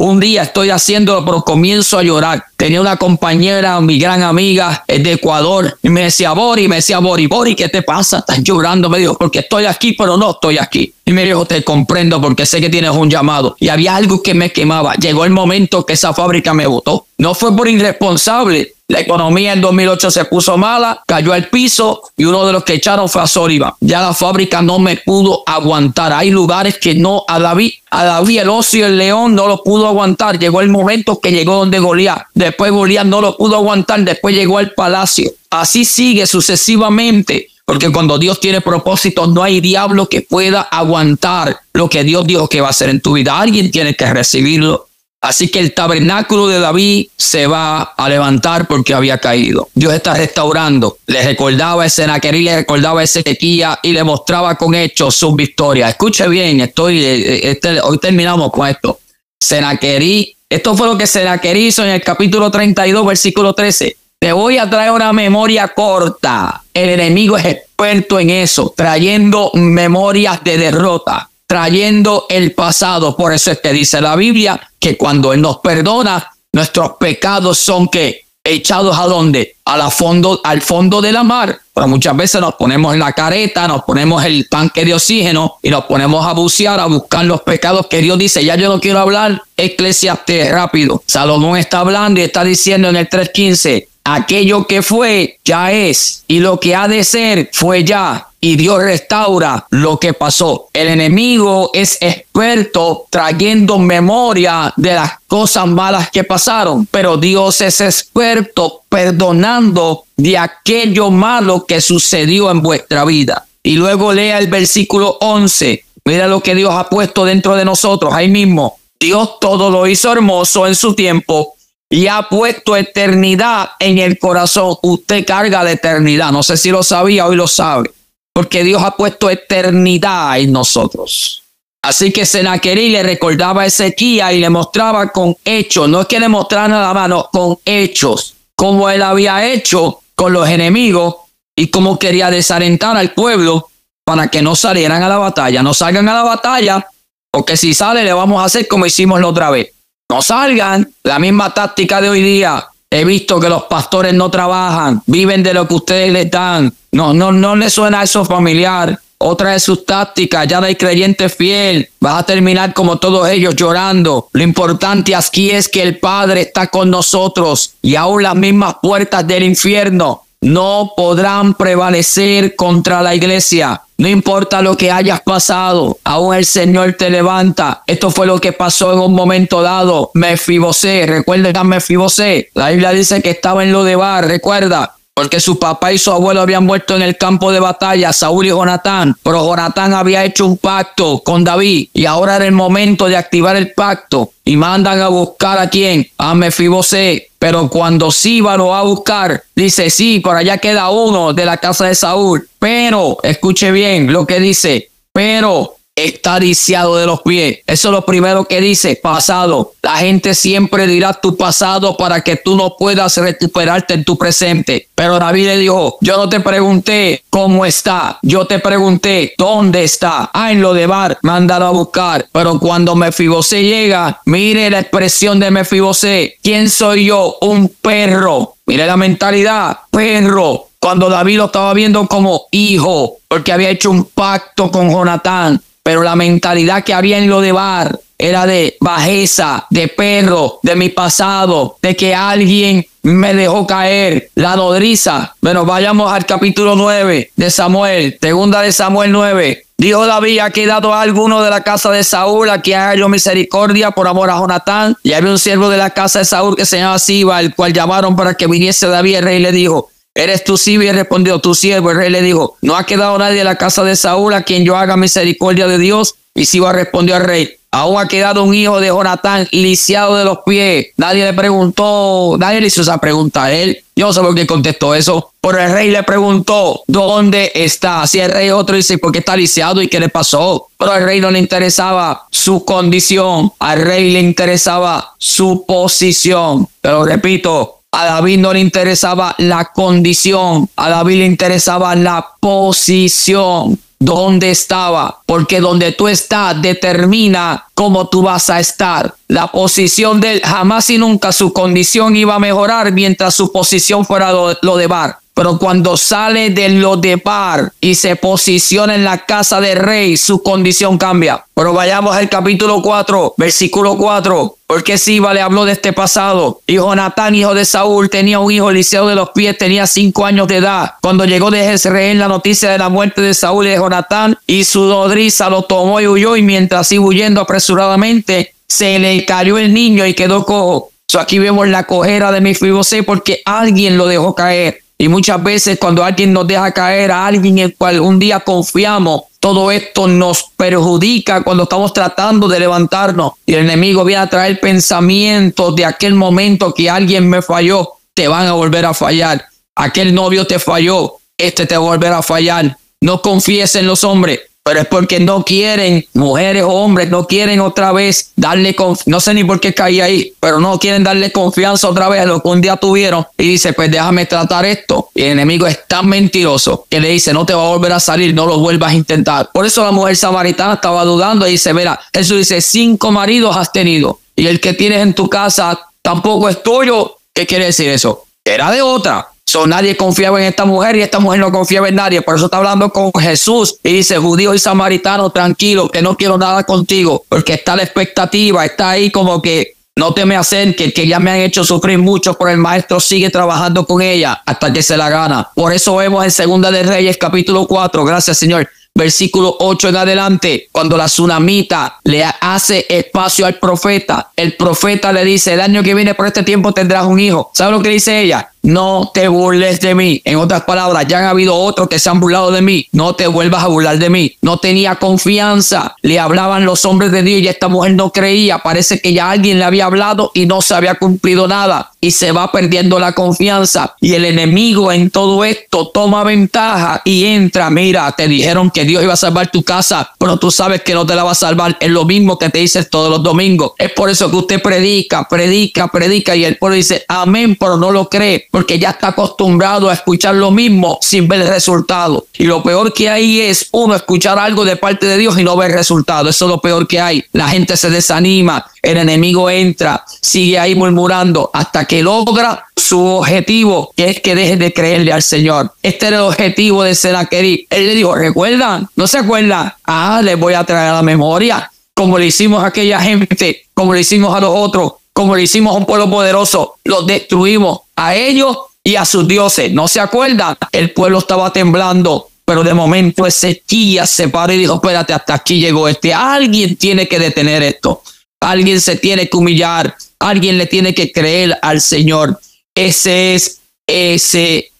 Un 0.00 0.20
día 0.20 0.44
estoy 0.44 0.70
haciéndolo, 0.70 1.24
pero 1.24 1.42
comienzo 1.42 1.98
a 1.98 2.04
llorar. 2.04 2.44
Tenía 2.56 2.80
una 2.80 2.96
compañera, 2.96 3.80
mi 3.80 3.98
gran 3.98 4.22
amiga 4.22 4.84
de 4.86 5.14
Ecuador, 5.14 5.76
y 5.82 5.88
me 5.88 6.02
decía, 6.02 6.30
Bori, 6.34 6.68
me 6.68 6.76
decía, 6.76 7.00
Bori, 7.00 7.26
Bori, 7.26 7.56
¿qué 7.56 7.68
te 7.68 7.82
pasa? 7.82 8.18
Estás 8.18 8.40
llorando. 8.44 8.88
Me 8.88 9.00
dijo, 9.00 9.18
porque 9.18 9.40
estoy 9.40 9.64
aquí, 9.64 9.94
pero 9.94 10.16
no 10.16 10.30
estoy 10.30 10.56
aquí. 10.58 10.94
Y 11.04 11.12
me 11.12 11.24
dijo, 11.24 11.46
te 11.46 11.64
comprendo 11.64 12.20
porque 12.20 12.46
sé 12.46 12.60
que 12.60 12.70
tienes 12.70 12.92
un 12.92 13.10
llamado. 13.10 13.56
Y 13.58 13.70
había 13.70 13.96
algo 13.96 14.22
que 14.22 14.34
me 14.34 14.52
quemaba. 14.52 14.94
Llegó 14.94 15.24
el 15.24 15.32
momento 15.32 15.84
que 15.84 15.94
esa 15.94 16.14
fábrica 16.14 16.54
me 16.54 16.68
votó. 16.68 17.06
No 17.16 17.34
fue 17.34 17.56
por 17.56 17.66
irresponsable, 17.66 18.74
la 18.88 19.00
economía 19.00 19.52
en 19.52 19.60
2008 19.60 20.10
se 20.10 20.24
puso 20.24 20.56
mala, 20.56 21.02
cayó 21.06 21.34
al 21.34 21.48
piso 21.50 22.00
y 22.16 22.24
uno 22.24 22.46
de 22.46 22.54
los 22.54 22.64
que 22.64 22.72
echaron 22.72 23.06
fue 23.06 23.20
a 23.20 23.26
Soriba. 23.26 23.76
Ya 23.80 24.00
la 24.00 24.14
fábrica 24.14 24.62
no 24.62 24.78
me 24.78 24.96
pudo 24.96 25.42
aguantar. 25.44 26.10
Hay 26.14 26.30
lugares 26.30 26.78
que 26.78 26.94
no, 26.94 27.22
a 27.28 27.38
David, 27.38 27.72
a 27.90 28.04
David 28.04 28.38
el 28.40 28.48
ocio 28.48 28.86
el 28.86 28.96
león 28.96 29.34
no 29.34 29.46
lo 29.46 29.62
pudo 29.62 29.86
aguantar. 29.88 30.38
Llegó 30.38 30.62
el 30.62 30.70
momento 30.70 31.20
que 31.20 31.32
llegó 31.32 31.56
donde 31.56 31.78
Goliat. 31.78 32.28
Después 32.32 32.72
Goliat 32.72 33.04
no 33.04 33.20
lo 33.20 33.36
pudo 33.36 33.56
aguantar. 33.56 34.00
Después 34.00 34.34
llegó 34.34 34.56
al 34.56 34.72
palacio. 34.72 35.30
Así 35.50 35.84
sigue 35.84 36.26
sucesivamente. 36.26 37.48
Porque 37.66 37.92
cuando 37.92 38.18
Dios 38.18 38.40
tiene 38.40 38.62
propósitos, 38.62 39.28
no 39.28 39.42
hay 39.42 39.60
diablo 39.60 40.08
que 40.08 40.22
pueda 40.22 40.62
aguantar 40.62 41.60
lo 41.74 41.90
que 41.90 42.04
Dios 42.04 42.26
dijo 42.26 42.48
que 42.48 42.62
va 42.62 42.68
a 42.68 42.70
hacer 42.70 42.88
en 42.88 43.02
tu 43.02 43.12
vida. 43.12 43.38
Alguien 43.38 43.70
tiene 43.70 43.94
que 43.94 44.10
recibirlo. 44.10 44.87
Así 45.20 45.48
que 45.48 45.58
el 45.58 45.74
tabernáculo 45.74 46.46
de 46.46 46.60
David 46.60 47.08
se 47.16 47.48
va 47.48 47.82
a 47.82 48.08
levantar 48.08 48.68
porque 48.68 48.94
había 48.94 49.18
caído. 49.18 49.68
Dios 49.74 49.92
está 49.92 50.14
restaurando. 50.14 50.98
Le 51.06 51.22
recordaba 51.22 51.84
ese 51.84 52.06
Naquerí, 52.06 52.42
le 52.42 52.56
recordaba 52.56 53.02
ese 53.02 53.20
Ezequiel 53.20 53.74
y 53.82 53.92
le 53.92 54.04
mostraba 54.04 54.54
con 54.54 54.76
hechos 54.76 55.16
sus 55.16 55.34
victorias. 55.34 55.90
Escuche 55.90 56.28
bien, 56.28 56.60
estoy, 56.60 57.04
eh, 57.04 57.16
eh, 57.16 57.40
este, 57.50 57.80
hoy 57.80 57.98
terminamos 57.98 58.52
con 58.52 58.68
esto. 58.68 59.00
Senaquerí, 59.40 60.36
esto 60.48 60.76
fue 60.76 60.86
lo 60.86 60.96
que 60.96 61.06
Senaquerí 61.06 61.66
hizo 61.66 61.82
en 61.82 61.90
el 61.90 62.02
capítulo 62.02 62.50
32, 62.50 63.04
versículo 63.04 63.54
13. 63.54 63.96
Te 64.20 64.32
voy 64.32 64.58
a 64.58 64.70
traer 64.70 64.92
una 64.92 65.12
memoria 65.12 65.68
corta. 65.68 66.62
El 66.72 66.90
enemigo 66.90 67.36
es 67.36 67.44
experto 67.44 68.20
en 68.20 68.30
eso, 68.30 68.72
trayendo 68.76 69.50
memorias 69.54 70.42
de 70.44 70.58
derrota 70.58 71.27
trayendo 71.48 72.26
el 72.28 72.52
pasado. 72.52 73.16
Por 73.16 73.32
eso 73.32 73.50
es 73.50 73.58
que 73.58 73.72
dice 73.72 74.00
la 74.00 74.14
Biblia 74.14 74.60
que 74.78 74.96
cuando 74.96 75.32
Él 75.32 75.40
nos 75.40 75.58
perdona, 75.58 76.30
nuestros 76.52 76.92
pecados 77.00 77.58
son 77.58 77.88
que 77.88 78.28
echados 78.44 78.96
a 78.98 79.06
dónde? 79.06 79.56
A 79.64 79.76
la 79.76 79.90
fondo, 79.90 80.40
al 80.44 80.62
fondo 80.62 81.00
de 81.00 81.12
la 81.12 81.22
mar. 81.22 81.58
Pero 81.74 81.88
muchas 81.88 82.16
veces 82.16 82.40
nos 82.40 82.54
ponemos 82.54 82.94
en 82.94 83.00
la 83.00 83.12
careta, 83.12 83.66
nos 83.66 83.84
ponemos 83.84 84.24
el 84.24 84.48
tanque 84.48 84.84
de 84.84 84.94
oxígeno 84.94 85.56
y 85.62 85.70
nos 85.70 85.84
ponemos 85.84 86.26
a 86.26 86.32
bucear, 86.32 86.80
a 86.80 86.86
buscar 86.86 87.24
los 87.24 87.42
pecados 87.42 87.86
que 87.86 88.00
Dios 88.00 88.18
dice. 88.18 88.44
Ya 88.44 88.56
yo 88.56 88.68
no 88.68 88.80
quiero 88.80 88.98
hablar 88.98 89.42
Eclesiastes 89.56 90.50
rápido. 90.50 91.02
Salomón 91.06 91.58
está 91.58 91.80
hablando 91.80 92.20
y 92.20 92.24
está 92.24 92.44
diciendo 92.44 92.88
en 92.88 92.96
el 92.96 93.08
3.15, 93.08 93.86
aquello 94.14 94.66
que 94.66 94.82
fue 94.82 95.38
ya 95.44 95.72
es 95.72 96.24
y 96.26 96.40
lo 96.40 96.58
que 96.58 96.74
ha 96.74 96.88
de 96.88 97.04
ser 97.04 97.50
fue 97.52 97.84
ya 97.84 98.28
y 98.40 98.56
Dios 98.56 98.82
restaura 98.82 99.66
lo 99.70 99.98
que 99.98 100.14
pasó. 100.14 100.68
El 100.72 100.88
enemigo 100.88 101.70
es 101.74 101.98
experto 102.00 103.06
trayendo 103.10 103.78
memoria 103.78 104.72
de 104.76 104.94
las 104.94 105.12
cosas 105.26 105.66
malas 105.66 106.10
que 106.10 106.24
pasaron, 106.24 106.86
pero 106.86 107.16
Dios 107.16 107.60
es 107.60 107.80
experto 107.80 108.82
perdonando 108.88 110.04
de 110.16 110.38
aquello 110.38 111.10
malo 111.10 111.64
que 111.66 111.80
sucedió 111.80 112.50
en 112.50 112.62
vuestra 112.62 113.04
vida. 113.04 113.46
Y 113.62 113.74
luego 113.74 114.12
lea 114.12 114.38
el 114.38 114.46
versículo 114.46 115.18
11. 115.20 115.84
Mira 116.04 116.28
lo 116.28 116.40
que 116.40 116.54
Dios 116.54 116.72
ha 116.72 116.88
puesto 116.88 117.24
dentro 117.24 117.56
de 117.56 117.64
nosotros 117.64 118.14
ahí 118.14 118.28
mismo. 118.28 118.78
Dios 119.00 119.38
todo 119.40 119.70
lo 119.70 119.86
hizo 119.86 120.12
hermoso 120.12 120.66
en 120.66 120.74
su 120.74 120.94
tiempo 120.94 121.57
y 121.90 122.06
ha 122.06 122.28
puesto 122.28 122.76
eternidad 122.76 123.70
en 123.78 123.98
el 123.98 124.18
corazón. 124.18 124.76
Usted 124.82 125.24
carga 125.26 125.64
de 125.64 125.72
eternidad. 125.72 126.32
No 126.32 126.42
sé 126.42 126.56
si 126.56 126.70
lo 126.70 126.82
sabía, 126.82 127.26
hoy 127.26 127.36
lo 127.36 127.46
sabe 127.46 127.90
porque 128.38 128.62
Dios 128.62 128.80
ha 128.84 128.92
puesto 128.92 129.28
eternidad 129.30 130.38
en 130.38 130.52
nosotros. 130.52 131.42
Así 131.82 132.12
que 132.12 132.24
Senaquerí 132.24 132.88
le 132.88 133.02
recordaba 133.02 133.62
a 133.62 133.66
Ezequiel 133.66 134.36
y 134.36 134.38
le 134.38 134.48
mostraba 134.48 135.08
con 135.08 135.36
hechos, 135.44 135.88
no 135.88 136.02
es 136.02 136.06
que 136.06 136.20
le 136.20 136.28
mostrara 136.28 136.68
nada 136.68 136.94
más, 136.94 137.08
no, 137.08 137.28
con 137.32 137.58
hechos, 137.64 138.36
como 138.54 138.88
él 138.90 139.02
había 139.02 139.44
hecho 139.44 140.02
con 140.14 140.32
los 140.32 140.48
enemigos 140.48 141.16
y 141.56 141.66
cómo 141.66 141.98
quería 141.98 142.30
desalentar 142.30 142.96
al 142.96 143.10
pueblo 143.10 143.70
para 144.04 144.28
que 144.28 144.40
no 144.40 144.54
salieran 144.54 145.02
a 145.02 145.08
la 145.08 145.18
batalla. 145.18 145.60
No 145.64 145.74
salgan 145.74 146.08
a 146.08 146.14
la 146.14 146.22
batalla, 146.22 146.86
porque 147.32 147.56
si 147.56 147.74
sale 147.74 148.04
le 148.04 148.12
vamos 148.12 148.40
a 148.40 148.44
hacer 148.44 148.68
como 148.68 148.86
hicimos 148.86 149.20
la 149.20 149.26
otra 149.26 149.50
vez. 149.50 149.72
No 150.10 150.22
salgan, 150.22 150.90
la 151.02 151.18
misma 151.18 151.52
táctica 151.52 152.00
de 152.00 152.08
hoy 152.08 152.22
día. 152.22 152.66
He 152.90 153.04
visto 153.04 153.38
que 153.38 153.50
los 153.50 153.64
pastores 153.64 154.14
no 154.14 154.30
trabajan, 154.30 155.02
viven 155.04 155.42
de 155.42 155.52
lo 155.52 155.68
que 155.68 155.74
ustedes 155.74 156.10
les 156.10 156.30
dan. 156.30 156.72
No, 156.92 157.12
no, 157.12 157.30
no 157.30 157.54
le 157.54 157.68
suena 157.68 158.02
eso 158.02 158.24
familiar. 158.24 158.98
Otra 159.18 159.50
de 159.50 159.60
sus 159.60 159.84
tácticas, 159.84 160.48
ya 160.48 160.60
no 160.60 160.66
hay 160.66 160.76
creyente 160.76 161.28
fiel. 161.28 161.90
Vas 162.00 162.20
a 162.20 162.22
terminar 162.26 162.72
como 162.72 162.98
todos 162.98 163.28
ellos 163.28 163.54
llorando. 163.54 164.30
Lo 164.32 164.42
importante 164.42 165.14
aquí 165.14 165.50
es 165.50 165.68
que 165.68 165.82
el 165.82 165.98
Padre 165.98 166.40
está 166.40 166.68
con 166.68 166.88
nosotros 166.88 167.74
y 167.82 167.94
aún 167.94 168.22
las 168.22 168.34
mismas 168.34 168.76
puertas 168.80 169.26
del 169.26 169.42
infierno 169.42 170.22
no 170.40 170.92
podrán 170.96 171.52
prevalecer 171.52 172.56
contra 172.56 173.02
la 173.02 173.14
iglesia. 173.14 173.82
No 174.00 174.06
importa 174.06 174.62
lo 174.62 174.76
que 174.76 174.92
hayas 174.92 175.20
pasado, 175.22 175.98
aún 176.04 176.32
el 176.32 176.44
Señor 176.44 176.92
te 176.92 177.10
levanta. 177.10 177.82
Esto 177.84 178.12
fue 178.12 178.28
lo 178.28 178.40
que 178.40 178.52
pasó 178.52 178.92
en 178.92 179.00
un 179.00 179.12
momento 179.12 179.60
dado. 179.60 180.12
Mefibosé, 180.14 181.04
recuerda 181.04 181.58
a 181.58 181.64
Mefibosé. 181.64 182.48
La 182.54 182.70
Biblia 182.70 182.92
dice 182.92 183.20
que 183.20 183.30
estaba 183.30 183.64
en 183.64 183.72
lo 183.72 183.82
de 183.82 183.96
bar, 183.96 184.28
recuerda. 184.28 184.97
Porque 185.18 185.40
su 185.40 185.58
papá 185.58 185.92
y 185.92 185.98
su 185.98 186.12
abuelo 186.12 186.40
habían 186.40 186.64
muerto 186.64 186.94
en 186.94 187.02
el 187.02 187.16
campo 187.16 187.50
de 187.50 187.58
batalla, 187.58 188.12
Saúl 188.12 188.46
y 188.46 188.50
Jonatán, 188.50 189.16
pero 189.24 189.44
Jonatán 189.44 189.92
había 189.92 190.24
hecho 190.24 190.46
un 190.46 190.58
pacto 190.58 191.24
con 191.24 191.42
David 191.42 191.88
y 191.92 192.06
ahora 192.06 192.36
era 192.36 192.44
el 192.44 192.52
momento 192.52 193.06
de 193.06 193.16
activar 193.16 193.56
el 193.56 193.72
pacto 193.72 194.30
y 194.44 194.56
mandan 194.56 195.00
a 195.00 195.08
buscar 195.08 195.58
a 195.58 195.68
quién, 195.68 196.08
a 196.18 196.36
Mefibosé. 196.36 197.30
Pero 197.36 197.68
cuando 197.68 198.12
Siba 198.12 198.56
lo 198.56 198.68
va 198.68 198.78
a 198.78 198.84
buscar, 198.84 199.42
dice, 199.56 199.90
sí, 199.90 200.20
por 200.20 200.36
allá 200.36 200.58
queda 200.58 200.88
uno 200.90 201.32
de 201.32 201.46
la 201.46 201.56
casa 201.56 201.86
de 201.86 201.96
Saúl. 201.96 202.48
Pero, 202.60 203.18
escuche 203.24 203.72
bien 203.72 204.12
lo 204.12 204.24
que 204.24 204.38
dice, 204.38 204.88
pero 205.12 205.77
está 206.04 206.38
lisiado 206.38 206.96
de 206.96 207.06
los 207.06 207.22
pies. 207.22 207.58
Eso 207.66 207.88
es 207.88 207.92
lo 207.92 208.04
primero 208.04 208.44
que 208.44 208.60
dice, 208.60 208.96
pasado. 208.96 209.72
La 209.82 209.96
gente 209.96 210.34
siempre 210.34 210.86
dirá 210.86 211.12
tu 211.12 211.36
pasado 211.36 211.96
para 211.96 212.20
que 212.20 212.36
tú 212.36 212.56
no 212.56 212.76
puedas 212.76 213.16
recuperarte 213.16 213.94
en 213.94 214.04
tu 214.04 214.16
presente. 214.16 214.88
Pero 214.94 215.18
David 215.18 215.46
le 215.46 215.56
dijo, 215.58 215.98
yo 216.00 216.16
no 216.16 216.28
te 216.28 216.40
pregunté 216.40 217.22
cómo 217.30 217.64
está, 217.64 218.18
yo 218.22 218.46
te 218.46 218.58
pregunté 218.58 219.34
dónde 219.38 219.84
está. 219.84 220.30
Ah, 220.32 220.52
en 220.52 220.60
lo 220.60 220.74
de 220.74 220.86
bar, 220.86 221.18
mándalo 221.22 221.66
a 221.66 221.70
buscar. 221.70 222.26
Pero 222.32 222.58
cuando 222.58 222.94
Mefibosé 222.94 223.62
llega, 223.62 224.20
mire 224.24 224.70
la 224.70 224.80
expresión 224.80 225.40
de 225.40 225.50
Mefibosé. 225.50 226.36
¿Quién 226.42 226.70
soy 226.70 227.06
yo? 227.06 227.36
Un 227.40 227.68
perro. 227.68 228.54
Mire 228.66 228.86
la 228.86 228.96
mentalidad, 228.96 229.78
perro 229.90 230.66
cuando 230.80 231.08
David 231.08 231.38
lo 231.38 231.46
estaba 231.46 231.74
viendo 231.74 232.06
como 232.06 232.46
hijo, 232.52 233.16
porque 233.26 233.52
había 233.52 233.70
hecho 233.70 233.90
un 233.90 234.04
pacto 234.04 234.70
con 234.70 234.90
Jonatán 234.90 235.60
pero 235.88 236.02
la 236.02 236.16
mentalidad 236.16 236.84
que 236.84 236.92
había 236.92 237.16
en 237.16 237.30
lo 237.30 237.40
de 237.40 237.50
bar 237.50 237.98
era 238.18 238.44
de 238.44 238.76
bajeza, 238.78 239.66
de 239.70 239.88
perro, 239.88 240.60
de 240.62 240.76
mi 240.76 240.90
pasado, 240.90 241.78
de 241.80 241.96
que 241.96 242.14
alguien 242.14 242.86
me 243.04 243.32
dejó 243.32 243.66
caer, 243.66 244.28
la 244.34 244.54
nodriza. 244.54 245.34
Bueno, 245.40 245.64
vayamos 245.64 246.12
al 246.12 246.26
capítulo 246.26 246.76
9 246.76 247.30
de 247.34 247.50
Samuel, 247.50 248.18
segunda 248.20 248.60
de 248.60 248.70
Samuel 248.70 249.12
9. 249.12 249.64
Dijo 249.78 250.04
David, 250.04 250.40
ha 250.40 250.50
quedado 250.50 250.92
alguno 250.92 251.42
de 251.42 251.48
la 251.48 251.62
casa 251.62 251.90
de 251.90 252.04
Saúl, 252.04 252.50
aquí 252.50 252.74
ha 252.74 252.94
yo 252.94 253.08
misericordia 253.08 253.90
por 253.90 254.08
amor 254.08 254.28
a 254.28 254.36
Jonatán. 254.36 254.94
Y 255.02 255.14
había 255.14 255.30
un 255.30 255.38
siervo 255.38 255.70
de 255.70 255.78
la 255.78 255.88
casa 255.88 256.18
de 256.18 256.26
Saúl 256.26 256.54
que 256.54 256.66
se 256.66 256.76
llamaba 256.76 256.98
Siba, 256.98 257.40
el 257.40 257.54
cual 257.54 257.72
llamaron 257.72 258.14
para 258.14 258.34
que 258.34 258.46
viniese 258.46 258.88
David. 258.88 259.16
El 259.16 259.24
rey 259.24 259.38
le 259.38 259.52
dijo, 259.52 259.88
¿Eres 260.18 260.42
tú 260.42 260.58
sí? 260.58 260.74
Y 260.74 260.90
respondió, 260.90 261.38
tu 261.38 261.54
siervo. 261.54 261.92
El 261.92 261.96
rey 261.96 262.10
le 262.10 262.22
dijo, 262.22 262.56
no 262.60 262.76
ha 262.76 262.84
quedado 262.84 263.16
nadie 263.18 263.38
en 263.38 263.44
la 263.44 263.54
casa 263.54 263.84
de 263.84 263.94
Saúl 263.94 264.34
a 264.34 264.42
quien 264.42 264.64
yo 264.64 264.76
haga 264.76 264.96
misericordia 264.96 265.68
de 265.68 265.78
Dios. 265.78 266.16
Y 266.34 266.46
Siba 266.46 266.72
respondió 266.72 267.14
al 267.14 267.22
rey, 267.22 267.54
aún 267.70 268.00
ha 268.00 268.08
quedado 268.08 268.42
un 268.42 268.52
hijo 268.52 268.80
de 268.80 268.88
Jonatán 268.88 269.46
lisiado 269.52 270.16
de 270.16 270.24
los 270.24 270.38
pies. 270.44 270.88
Nadie 270.96 271.24
le 271.24 271.34
preguntó, 271.34 272.36
nadie 272.36 272.60
le 272.60 272.66
hizo 272.66 272.82
esa 272.82 272.98
pregunta 272.98 273.44
a 273.44 273.52
él. 273.52 273.84
Yo 273.94 274.06
no 274.06 274.12
sé 274.12 274.20
por 274.20 274.34
qué 274.34 274.44
contestó 274.44 274.92
eso. 274.92 275.32
Pero 275.40 275.58
el 275.58 275.70
rey 275.70 275.90
le 275.92 276.02
preguntó, 276.02 276.82
¿dónde 276.88 277.52
está? 277.54 278.04
Si 278.08 278.18
el 278.18 278.32
rey 278.32 278.50
otro 278.50 278.74
dice, 278.74 278.98
¿por 278.98 279.12
qué 279.12 279.20
está 279.20 279.36
lisiado 279.36 279.80
y 279.80 279.86
qué 279.86 280.00
le 280.00 280.08
pasó? 280.08 280.68
Pero 280.76 280.90
al 280.90 281.04
rey 281.04 281.20
no 281.20 281.30
le 281.30 281.38
interesaba 281.38 282.26
su 282.32 282.64
condición. 282.64 283.52
Al 283.60 283.82
rey 283.82 284.10
le 284.10 284.18
interesaba 284.18 285.14
su 285.16 285.64
posición. 285.64 286.66
Pero 286.80 287.04
repito, 287.04 287.77
a 287.92 288.04
David 288.04 288.38
no 288.38 288.52
le 288.52 288.60
interesaba 288.60 289.34
la 289.38 289.66
condición, 289.66 290.68
a 290.76 290.90
David 290.90 291.18
le 291.18 291.26
interesaba 291.26 291.94
la 291.94 292.34
posición, 292.40 293.78
dónde 293.98 294.50
estaba, 294.50 295.20
porque 295.26 295.60
donde 295.60 295.92
tú 295.92 296.08
estás 296.08 296.60
determina 296.60 297.66
cómo 297.74 298.08
tú 298.08 298.22
vas 298.22 298.50
a 298.50 298.60
estar. 298.60 299.14
La 299.26 299.48
posición 299.48 300.20
de 300.20 300.34
él 300.34 300.42
jamás 300.44 300.90
y 300.90 300.98
nunca 300.98 301.32
su 301.32 301.52
condición 301.52 302.16
iba 302.16 302.34
a 302.34 302.38
mejorar 302.38 302.92
mientras 302.92 303.34
su 303.34 303.50
posición 303.50 304.04
fuera 304.04 304.32
lo, 304.32 304.76
de 304.76 304.86
Bar. 304.86 305.18
Pero 305.38 305.56
cuando 305.56 305.96
sale 305.96 306.50
de 306.50 306.68
lo 306.68 306.96
de 306.96 307.14
Bar 307.14 307.72
y 307.80 307.94
se 307.94 308.16
posiciona 308.16 308.96
en 308.96 309.04
la 309.04 309.18
casa 309.18 309.60
del 309.60 309.78
rey, 309.78 310.16
su 310.16 310.42
condición 310.42 310.98
cambia. 310.98 311.44
Pero 311.54 311.72
vayamos 311.72 312.16
al 312.16 312.28
capítulo 312.28 312.82
4, 312.82 313.34
versículo 313.36 313.96
4. 313.96 314.56
Porque 314.66 314.98
Siba 314.98 315.32
le 315.32 315.40
habló 315.40 315.64
de 315.64 315.74
este 315.74 315.92
pasado. 315.92 316.60
Y 316.66 316.74
Jonatán, 316.74 317.36
hijo 317.36 317.54
de 317.54 317.64
Saúl, 317.64 318.10
tenía 318.10 318.40
un 318.40 318.50
hijo, 318.50 318.68
Eliseo 318.68 319.06
de 319.06 319.14
los 319.14 319.30
pies, 319.30 319.56
tenía 319.56 319.86
cinco 319.86 320.26
años 320.26 320.48
de 320.48 320.56
edad. 320.56 320.94
Cuando 321.00 321.24
llegó 321.24 321.52
de 321.52 321.62
Jezreel 321.62 322.18
la 322.18 322.26
noticia 322.26 322.70
de 322.70 322.78
la 322.78 322.88
muerte 322.88 323.22
de 323.22 323.32
Saúl 323.32 323.68
y 323.68 323.70
de 323.70 323.76
Jonatán, 323.76 324.36
y 324.44 324.64
su 324.64 324.86
nodriza 324.86 325.48
lo 325.48 325.62
tomó 325.62 326.00
y 326.00 326.08
huyó, 326.08 326.36
y 326.36 326.42
mientras 326.42 326.90
iba 326.90 327.04
huyendo 327.04 327.42
apresuradamente, 327.42 328.54
se 328.66 328.98
le 328.98 329.24
cayó 329.24 329.56
el 329.56 329.72
niño 329.72 330.04
y 330.04 330.14
quedó 330.14 330.44
cojo. 330.44 330.90
So 331.06 331.20
aquí 331.20 331.38
vemos 331.38 331.68
la 331.68 331.84
cojera 331.84 332.32
de 332.32 332.40
Mefibosé 332.40 333.04
porque 333.04 333.40
alguien 333.44 333.96
lo 333.96 334.08
dejó 334.08 334.34
caer. 334.34 334.80
Y 335.00 335.08
muchas 335.08 335.40
veces 335.42 335.78
cuando 335.78 336.04
alguien 336.04 336.32
nos 336.32 336.46
deja 336.46 336.72
caer 336.72 337.12
a 337.12 337.24
alguien 337.24 337.58
en 337.58 337.70
cual 337.70 338.00
un 338.00 338.18
día 338.18 338.40
confiamos, 338.40 339.22
todo 339.38 339.70
esto 339.70 340.08
nos 340.08 340.50
perjudica 340.56 341.44
cuando 341.44 341.62
estamos 341.62 341.92
tratando 341.92 342.48
de 342.48 342.58
levantarnos. 342.58 343.34
Y 343.46 343.54
el 343.54 343.60
enemigo 343.60 344.04
viene 344.04 344.22
a 344.22 344.28
traer 344.28 344.58
pensamientos 344.58 345.76
de 345.76 345.84
aquel 345.84 346.14
momento 346.14 346.74
que 346.74 346.90
alguien 346.90 347.30
me 347.30 347.42
falló. 347.42 347.92
Te 348.12 348.26
van 348.26 348.48
a 348.48 348.54
volver 348.54 348.84
a 348.86 348.94
fallar. 348.94 349.46
Aquel 349.76 350.12
novio 350.12 350.44
te 350.44 350.58
falló. 350.58 351.14
Este 351.36 351.66
te 351.66 351.76
va 351.76 351.84
a 351.84 351.90
volver 351.90 352.12
a 352.12 352.22
fallar. 352.22 352.76
No 353.00 353.22
confíes 353.22 353.76
en 353.76 353.86
los 353.86 354.02
hombres 354.02 354.40
pero 354.68 354.80
es 354.80 354.86
porque 354.86 355.18
no 355.18 355.46
quieren, 355.46 356.06
mujeres 356.12 356.62
o 356.62 356.68
hombres, 356.68 357.08
no 357.08 357.26
quieren 357.26 357.58
otra 357.58 357.90
vez 357.90 358.32
darle 358.36 358.76
no 359.06 359.18
sé 359.18 359.32
ni 359.32 359.42
por 359.42 359.60
qué 359.60 359.72
caí 359.72 360.02
ahí, 360.02 360.34
pero 360.40 360.60
no 360.60 360.78
quieren 360.78 361.02
darle 361.02 361.32
confianza 361.32 361.88
otra 361.88 362.10
vez 362.10 362.20
a 362.20 362.26
lo 362.26 362.42
que 362.42 362.48
un 362.50 362.60
día 362.60 362.76
tuvieron 362.76 363.26
y 363.38 363.48
dice, 363.48 363.72
pues 363.72 363.90
déjame 363.90 364.26
tratar 364.26 364.66
esto. 364.66 365.08
Y 365.14 365.22
el 365.22 365.28
enemigo 365.28 365.66
es 365.66 365.86
tan 365.86 366.06
mentiroso 366.06 366.84
que 366.90 367.00
le 367.00 367.08
dice, 367.08 367.32
no 367.32 367.46
te 367.46 367.54
va 367.54 367.64
a 367.64 367.68
volver 367.68 367.92
a 367.94 367.98
salir, 367.98 368.34
no 368.34 368.44
lo 368.44 368.58
vuelvas 368.58 368.92
a 368.92 368.94
intentar. 368.94 369.48
Por 369.54 369.64
eso 369.64 369.82
la 369.82 369.90
mujer 369.90 370.16
samaritana 370.16 370.74
estaba 370.74 371.02
dudando 371.02 371.48
y 371.48 371.52
dice, 371.52 371.72
mira, 371.72 371.98
Jesús 372.12 372.36
dice, 372.36 372.60
cinco 372.60 373.10
maridos 373.10 373.56
has 373.56 373.72
tenido 373.72 374.20
y 374.36 374.48
el 374.48 374.60
que 374.60 374.74
tienes 374.74 375.00
en 375.00 375.14
tu 375.14 375.30
casa 375.30 375.80
tampoco 376.02 376.46
es 376.46 376.62
tuyo. 376.62 377.16
¿Qué 377.32 377.46
quiere 377.46 377.64
decir 377.64 377.88
eso? 377.88 378.26
Era 378.44 378.70
de 378.70 378.82
otra. 378.82 379.28
So, 379.48 379.66
nadie 379.66 379.96
confiaba 379.96 380.38
en 380.38 380.44
esta 380.44 380.66
mujer 380.66 380.94
y 380.96 381.00
esta 381.00 381.20
mujer 381.20 381.40
no 381.40 381.50
confiaba 381.50 381.88
en 381.88 381.94
nadie. 381.94 382.20
Por 382.20 382.36
eso 382.36 382.44
está 382.44 382.58
hablando 382.58 382.90
con 382.90 383.10
Jesús 383.18 383.76
y 383.82 383.94
dice, 383.94 384.18
judío 384.18 384.52
y 384.52 384.58
samaritano, 384.58 385.30
tranquilo, 385.30 385.88
que 385.88 386.02
no 386.02 386.18
quiero 386.18 386.36
nada 386.36 386.64
contigo, 386.64 387.24
porque 387.30 387.54
está 387.54 387.74
la 387.74 387.82
expectativa, 387.82 388.66
está 388.66 388.90
ahí 388.90 389.10
como 389.10 389.40
que 389.40 389.72
no 389.96 390.12
te 390.12 390.26
me 390.26 390.36
acerques, 390.36 390.92
que 390.92 391.06
ya 391.06 391.18
me 391.18 391.30
han 391.30 391.38
hecho 391.38 391.64
sufrir 391.64 391.96
mucho, 391.96 392.34
pero 392.34 392.50
el 392.50 392.58
maestro 392.58 393.00
sigue 393.00 393.30
trabajando 393.30 393.86
con 393.86 394.02
ella 394.02 394.42
hasta 394.44 394.70
que 394.70 394.82
se 394.82 394.98
la 394.98 395.08
gana. 395.08 395.48
Por 395.54 395.72
eso 395.72 395.96
vemos 395.96 396.22
en 396.24 396.30
Segunda 396.30 396.70
de 396.70 396.82
Reyes 396.82 397.16
capítulo 397.16 397.66
4, 397.66 398.04
gracias 398.04 398.36
Señor, 398.36 398.68
versículo 398.94 399.56
8 399.60 399.88
en 399.88 399.96
adelante, 399.96 400.68
cuando 400.72 400.98
la 400.98 401.06
tsunamita 401.06 402.00
le 402.04 402.22
hace 402.22 402.84
espacio 402.86 403.46
al 403.46 403.54
profeta, 403.54 404.30
el 404.36 404.56
profeta 404.56 405.10
le 405.10 405.24
dice, 405.24 405.54
el 405.54 405.62
año 405.62 405.82
que 405.82 405.94
viene 405.94 406.14
por 406.14 406.26
este 406.26 406.42
tiempo 406.42 406.72
tendrás 406.72 407.06
un 407.06 407.18
hijo. 407.18 407.50
¿Sabe 407.54 407.72
lo 407.72 407.80
que 407.80 407.88
dice 407.88 408.20
ella? 408.20 408.50
No 408.68 409.10
te 409.14 409.28
burles 409.28 409.80
de 409.80 409.94
mí. 409.94 410.20
En 410.26 410.36
otras 410.36 410.64
palabras, 410.64 411.06
ya 411.08 411.20
han 411.20 411.24
habido 411.24 411.54
otros 411.54 411.88
que 411.88 411.98
se 411.98 412.10
han 412.10 412.20
burlado 412.20 412.50
de 412.50 412.60
mí. 412.60 412.86
No 412.92 413.14
te 413.14 413.26
vuelvas 413.26 413.64
a 413.64 413.68
burlar 413.68 413.98
de 413.98 414.10
mí. 414.10 414.36
No 414.42 414.58
tenía 414.58 414.96
confianza. 414.96 415.96
Le 416.02 416.20
hablaban 416.20 416.66
los 416.66 416.84
hombres 416.84 417.10
de 417.10 417.22
Dios 417.22 417.40
y 417.40 417.48
esta 417.48 417.68
mujer 417.68 417.94
no 417.94 418.12
creía. 418.12 418.58
Parece 418.58 419.00
que 419.00 419.14
ya 419.14 419.30
alguien 419.30 419.58
le 419.58 419.64
había 419.64 419.86
hablado 419.86 420.32
y 420.34 420.44
no 420.44 420.60
se 420.60 420.74
había 420.74 420.96
cumplido 420.96 421.48
nada. 421.48 421.92
Y 422.02 422.10
se 422.10 422.30
va 422.30 422.52
perdiendo 422.52 422.98
la 422.98 423.12
confianza. 423.12 423.96
Y 424.02 424.12
el 424.12 424.26
enemigo 424.26 424.92
en 424.92 425.08
todo 425.08 425.44
esto 425.44 425.88
toma 425.88 426.22
ventaja 426.22 427.00
y 427.06 427.24
entra. 427.24 427.70
Mira, 427.70 428.12
te 428.12 428.28
dijeron 428.28 428.70
que 428.70 428.84
Dios 428.84 429.02
iba 429.02 429.14
a 429.14 429.16
salvar 429.16 429.50
tu 429.50 429.62
casa, 429.62 430.12
pero 430.18 430.36
tú 430.36 430.50
sabes 430.50 430.82
que 430.82 430.92
no 430.92 431.06
te 431.06 431.14
la 431.14 431.24
va 431.24 431.32
a 431.32 431.34
salvar. 431.34 431.78
Es 431.80 431.88
lo 431.88 432.04
mismo 432.04 432.38
que 432.38 432.50
te 432.50 432.58
dices 432.58 432.90
todos 432.90 433.10
los 433.10 433.22
domingos. 433.22 433.72
Es 433.78 433.92
por 433.92 434.10
eso 434.10 434.30
que 434.30 434.36
usted 434.36 434.62
predica, 434.62 435.26
predica, 435.26 435.88
predica 435.88 436.36
y 436.36 436.44
el 436.44 436.58
pueblo 436.58 436.76
dice 436.76 437.06
amén, 437.08 437.56
pero 437.58 437.78
no 437.78 437.90
lo 437.90 438.10
cree 438.10 438.46
porque 438.58 438.80
ya 438.80 438.90
está 438.90 439.08
acostumbrado 439.10 439.88
a 439.88 439.92
escuchar 439.92 440.34
lo 440.34 440.50
mismo 440.50 440.98
sin 441.00 441.28
ver 441.28 441.42
el 441.42 441.46
resultado. 441.46 442.26
Y 442.36 442.42
lo 442.42 442.60
peor 442.60 442.92
que 442.92 443.08
hay 443.08 443.40
es 443.40 443.68
uno 443.70 443.94
escuchar 443.94 444.36
algo 444.36 444.64
de 444.64 444.74
parte 444.74 445.06
de 445.06 445.16
Dios 445.16 445.38
y 445.38 445.44
no 445.44 445.56
ver 445.56 445.70
resultado. 445.70 446.28
Eso 446.28 446.46
es 446.46 446.50
lo 446.50 446.60
peor 446.60 446.88
que 446.88 447.00
hay. 447.00 447.24
La 447.30 447.46
gente 447.46 447.76
se 447.76 447.88
desanima, 447.88 448.66
el 448.82 448.96
enemigo 448.96 449.48
entra, 449.48 450.04
sigue 450.20 450.58
ahí 450.58 450.74
murmurando 450.74 451.52
hasta 451.54 451.84
que 451.84 452.02
logra 452.02 452.66
su 452.74 453.00
objetivo, 453.00 453.92
que 453.96 454.10
es 454.10 454.20
que 454.20 454.34
deje 454.34 454.56
de 454.56 454.72
creerle 454.72 455.12
al 455.12 455.22
Señor. 455.22 455.72
Este 455.80 456.08
era 456.08 456.16
el 456.16 456.22
objetivo 456.24 456.82
de 456.82 456.96
Senaquerib. 456.96 457.64
Él 457.70 457.86
le 457.86 457.94
dijo, 457.94 458.12
¿recuerdan? 458.16 458.88
¿No 458.96 459.06
se 459.06 459.18
acuerdan? 459.18 459.72
Ah, 459.84 460.20
les 460.20 460.36
voy 460.36 460.54
a 460.54 460.64
traer 460.64 460.90
a 460.90 460.94
la 460.94 461.02
memoria 461.02 461.70
como 461.94 462.18
le 462.18 462.26
hicimos 462.26 462.64
a 462.64 462.66
aquella 462.66 463.00
gente, 463.00 463.66
como 463.72 463.94
le 463.94 464.00
hicimos 464.00 464.34
a 464.34 464.40
los 464.40 464.50
otros, 464.52 464.94
como 465.18 465.34
le 465.34 465.42
hicimos 465.42 465.74
a 465.74 465.78
un 465.78 465.84
pueblo 465.84 466.08
poderoso, 466.08 466.76
los 466.84 467.04
destruimos 467.04 467.80
a 467.98 468.14
ellos 468.14 468.56
y 468.84 468.94
a 468.94 469.04
sus 469.04 469.26
dioses. 469.26 469.72
¿No 469.72 469.88
se 469.88 469.98
acuerdan? 469.98 470.56
El 470.70 470.92
pueblo 470.92 471.18
estaba 471.18 471.52
temblando, 471.52 472.28
pero 472.44 472.62
de 472.62 472.72
momento 472.72 473.26
ese 473.26 473.62
se 474.06 474.28
paró 474.28 474.52
y 474.52 474.58
dijo, 474.58 474.74
espérate, 474.74 475.12
hasta 475.12 475.34
aquí 475.34 475.58
llegó 475.58 475.88
este. 475.88 476.14
Alguien 476.14 476.76
tiene 476.76 477.08
que 477.08 477.18
detener 477.18 477.62
esto. 477.64 478.02
Alguien 478.40 478.80
se 478.80 478.96
tiene 478.96 479.28
que 479.28 479.36
humillar. 479.36 479.96
Alguien 480.20 480.58
le 480.58 480.66
tiene 480.66 480.94
que 480.94 481.10
creer 481.10 481.58
al 481.60 481.80
Señor. 481.80 482.38
Ese 482.74 483.34
es 483.34 483.60
ese. 483.86 484.70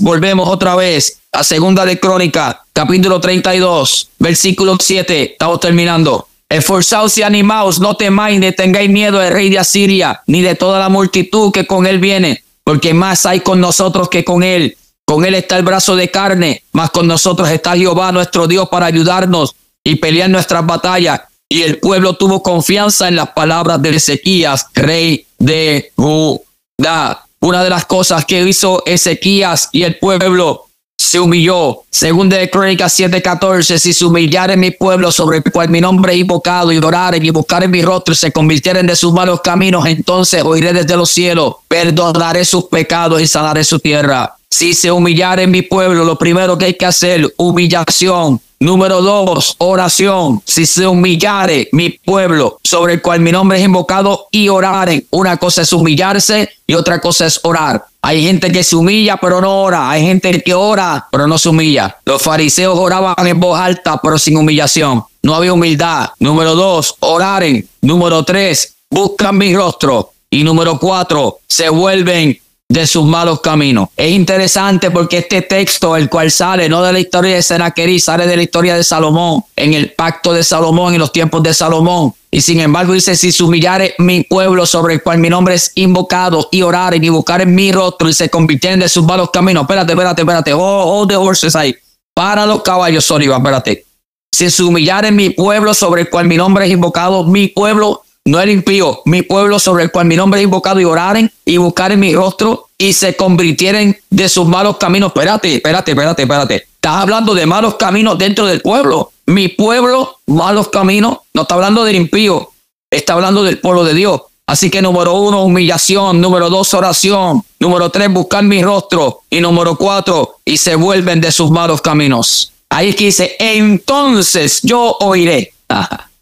Volvemos 0.00 0.46
otra 0.46 0.74
vez 0.74 1.20
a 1.32 1.42
Segunda 1.42 1.86
de 1.86 1.98
Crónica, 1.98 2.64
capítulo 2.74 3.18
32, 3.18 4.10
versículo 4.18 4.76
7. 4.78 5.32
Estamos 5.32 5.60
terminando. 5.60 6.27
Esforzaos 6.48 7.18
y 7.18 7.22
animaos, 7.22 7.78
no 7.78 7.94
temáis 7.96 8.40
ni 8.40 8.52
tengáis 8.52 8.88
miedo 8.88 9.18
del 9.18 9.32
rey 9.32 9.50
de 9.50 9.58
Asiria, 9.58 10.22
ni 10.26 10.40
de 10.40 10.54
toda 10.54 10.78
la 10.78 10.88
multitud 10.88 11.52
que 11.52 11.66
con 11.66 11.86
él 11.86 11.98
viene, 11.98 12.42
porque 12.64 12.94
más 12.94 13.26
hay 13.26 13.40
con 13.40 13.60
nosotros 13.60 14.08
que 14.08 14.24
con 14.24 14.42
él. 14.42 14.76
Con 15.04 15.24
él 15.24 15.34
está 15.34 15.56
el 15.56 15.64
brazo 15.64 15.96
de 15.96 16.10
carne, 16.10 16.64
más 16.72 16.90
con 16.90 17.06
nosotros 17.06 17.50
está 17.50 17.76
Jehová 17.76 18.12
nuestro 18.12 18.46
Dios 18.46 18.68
para 18.68 18.86
ayudarnos 18.86 19.56
y 19.84 19.96
pelear 19.96 20.30
nuestras 20.30 20.66
batallas. 20.66 21.22
Y 21.50 21.62
el 21.62 21.78
pueblo 21.78 22.14
tuvo 22.14 22.42
confianza 22.42 23.08
en 23.08 23.16
las 23.16 23.30
palabras 23.30 23.80
de 23.80 23.96
Ezequías, 23.96 24.66
rey 24.74 25.26
de 25.38 25.92
Judá. 25.96 27.26
Una 27.40 27.64
de 27.64 27.70
las 27.70 27.86
cosas 27.86 28.24
que 28.24 28.42
hizo 28.42 28.82
Ezequías 28.84 29.68
y 29.72 29.84
el 29.84 29.98
pueblo 29.98 30.67
se 30.98 31.20
humilló. 31.20 31.84
Según 31.90 32.28
de 32.28 32.50
Crónicas 32.50 32.92
7:14, 32.92 33.78
si 33.78 33.92
se 33.92 34.04
humillare 34.04 34.56
mi 34.56 34.72
pueblo 34.72 35.12
sobre 35.12 35.38
el 35.38 35.44
cual 35.44 35.70
mi 35.70 35.80
nombre 35.80 36.12
es 36.12 36.18
invocado 36.18 36.72
y 36.72 36.78
oraren 36.78 37.24
y 37.24 37.30
buscaren 37.30 37.70
mi 37.70 37.80
rostro 37.82 38.12
y 38.12 38.16
se 38.16 38.32
convirtieren 38.32 38.86
de 38.86 38.96
sus 38.96 39.12
malos 39.12 39.40
caminos, 39.40 39.86
entonces 39.86 40.42
oiré 40.42 40.72
desde 40.72 40.96
los 40.96 41.08
cielos, 41.08 41.54
perdonaré 41.68 42.44
sus 42.44 42.64
pecados 42.64 43.22
y 43.22 43.26
sanaré 43.26 43.62
su 43.64 43.78
tierra. 43.78 44.34
Si 44.50 44.74
se 44.74 44.90
humillare 44.90 45.46
mi 45.46 45.62
pueblo, 45.62 46.04
lo 46.04 46.18
primero 46.18 46.58
que 46.58 46.66
hay 46.66 46.74
que 46.74 46.86
hacer, 46.86 47.32
humillación. 47.36 48.40
Número 48.60 49.00
dos, 49.02 49.54
oración. 49.58 50.42
Si 50.44 50.66
se 50.66 50.84
humillare 50.84 51.68
mi 51.70 51.90
pueblo 51.90 52.58
sobre 52.64 52.94
el 52.94 53.02
cual 53.02 53.20
mi 53.20 53.30
nombre 53.30 53.58
es 53.58 53.64
invocado 53.64 54.26
y 54.32 54.48
oraren. 54.48 55.06
Una 55.10 55.36
cosa 55.36 55.62
es 55.62 55.72
humillarse 55.72 56.50
y 56.66 56.74
otra 56.74 57.00
cosa 57.00 57.26
es 57.26 57.38
orar. 57.44 57.84
Hay 58.02 58.24
gente 58.24 58.50
que 58.50 58.64
se 58.64 58.74
humilla 58.74 59.16
pero 59.16 59.40
no 59.40 59.62
ora. 59.62 59.88
Hay 59.88 60.02
gente 60.02 60.42
que 60.42 60.54
ora 60.54 61.06
pero 61.10 61.28
no 61.28 61.38
se 61.38 61.50
humilla. 61.50 61.98
Los 62.04 62.20
fariseos 62.20 62.76
oraban 62.76 63.14
en 63.24 63.38
voz 63.38 63.60
alta 63.60 64.00
pero 64.02 64.18
sin 64.18 64.36
humillación. 64.36 65.04
No 65.22 65.36
había 65.36 65.52
humildad. 65.52 66.10
Número 66.18 66.56
dos, 66.56 66.96
oraren. 66.98 67.68
Número 67.82 68.24
tres, 68.24 68.74
buscan 68.90 69.38
mi 69.38 69.54
rostro. 69.54 70.10
Y 70.30 70.42
número 70.42 70.78
cuatro, 70.78 71.38
se 71.46 71.68
vuelven 71.68 72.38
de 72.70 72.86
sus 72.86 73.04
malos 73.04 73.40
caminos. 73.40 73.88
Es 73.96 74.10
interesante 74.10 74.90
porque 74.90 75.18
este 75.18 75.40
texto, 75.40 75.96
el 75.96 76.10
cual 76.10 76.30
sale 76.30 76.68
no 76.68 76.82
de 76.82 76.92
la 76.92 77.00
historia 77.00 77.34
de 77.34 77.42
Senaquerí, 77.42 77.98
sale 77.98 78.26
de 78.26 78.36
la 78.36 78.42
historia 78.42 78.76
de 78.76 78.84
Salomón, 78.84 79.42
en 79.56 79.72
el 79.72 79.92
pacto 79.92 80.34
de 80.34 80.44
Salomón, 80.44 80.92
en 80.92 81.00
los 81.00 81.10
tiempos 81.10 81.42
de 81.42 81.54
Salomón. 81.54 82.14
Y 82.30 82.42
sin 82.42 82.60
embargo 82.60 82.92
dice, 82.92 83.16
si 83.16 83.32
se 83.32 83.42
humillare 83.42 83.94
mi 83.98 84.22
pueblo 84.22 84.66
sobre 84.66 84.94
el 84.94 85.02
cual 85.02 85.18
mi 85.18 85.30
nombre 85.30 85.54
es 85.54 85.72
invocado 85.76 86.48
y 86.52 86.60
oraren 86.60 87.02
y 87.02 87.08
buscaren 87.08 87.54
mi 87.54 87.72
rostro 87.72 88.06
y 88.06 88.12
se 88.12 88.28
convirtieren 88.28 88.80
de 88.80 88.88
sus 88.90 89.04
malos 89.04 89.30
caminos. 89.30 89.62
Espérate, 89.62 89.92
espérate, 89.92 90.22
espérate. 90.22 90.52
Oh, 90.52 90.60
oh, 90.60 91.06
the 91.06 91.16
horses 91.16 91.56
ahí. 91.56 91.74
Para 92.12 92.44
los 92.44 92.62
caballos, 92.62 93.04
sorry, 93.04 93.32
espérate. 93.32 93.86
Si 94.30 94.62
humillare 94.62 95.10
mi 95.10 95.30
pueblo 95.30 95.72
sobre 95.72 96.02
el 96.02 96.10
cual 96.10 96.26
mi 96.26 96.36
nombre 96.36 96.66
es 96.66 96.70
invocado, 96.70 97.24
mi 97.24 97.48
pueblo 97.48 98.02
no 98.28 98.40
el 98.40 98.50
impío, 98.50 99.00
mi 99.06 99.22
pueblo 99.22 99.58
sobre 99.58 99.84
el 99.84 99.90
cual 99.90 100.06
mi 100.06 100.14
nombre 100.14 100.40
es 100.40 100.44
invocado 100.44 100.78
y 100.80 100.84
oraren 100.84 101.32
y 101.46 101.56
buscaren 101.56 101.98
mi 101.98 102.14
rostro 102.14 102.68
y 102.76 102.92
se 102.92 103.16
convirtieren 103.16 103.98
de 104.10 104.28
sus 104.28 104.46
malos 104.46 104.76
caminos. 104.76 105.08
Espérate, 105.08 105.54
espérate, 105.54 105.92
espérate, 105.92 106.22
espérate. 106.22 106.54
Estás 106.56 106.96
hablando 106.96 107.34
de 107.34 107.46
malos 107.46 107.76
caminos 107.76 108.18
dentro 108.18 108.44
del 108.44 108.60
pueblo. 108.60 109.12
Mi 109.24 109.48
pueblo, 109.48 110.18
malos 110.26 110.68
caminos, 110.68 111.20
no 111.32 111.42
está 111.42 111.54
hablando 111.54 111.84
del 111.84 111.96
impío, 111.96 112.50
está 112.90 113.14
hablando 113.14 113.42
del 113.42 113.60
pueblo 113.60 113.82
de 113.82 113.94
Dios. 113.94 114.20
Así 114.46 114.70
que 114.70 114.82
número 114.82 115.14
uno, 115.14 115.44
humillación. 115.44 116.20
Número 116.20 116.50
dos, 116.50 116.72
oración. 116.74 117.42
Número 117.58 117.90
tres, 117.90 118.12
buscar 118.12 118.44
mi 118.44 118.62
rostro. 118.62 119.22
Y 119.30 119.40
número 119.40 119.76
cuatro, 119.76 120.36
y 120.44 120.58
se 120.58 120.74
vuelven 120.74 121.20
de 121.20 121.32
sus 121.32 121.50
malos 121.50 121.80
caminos. 121.80 122.52
Ahí 122.68 122.90
es 122.90 122.96
que 122.96 123.04
dice, 123.06 123.36
entonces 123.38 124.60
yo 124.62 124.96
oiré. 125.00 125.52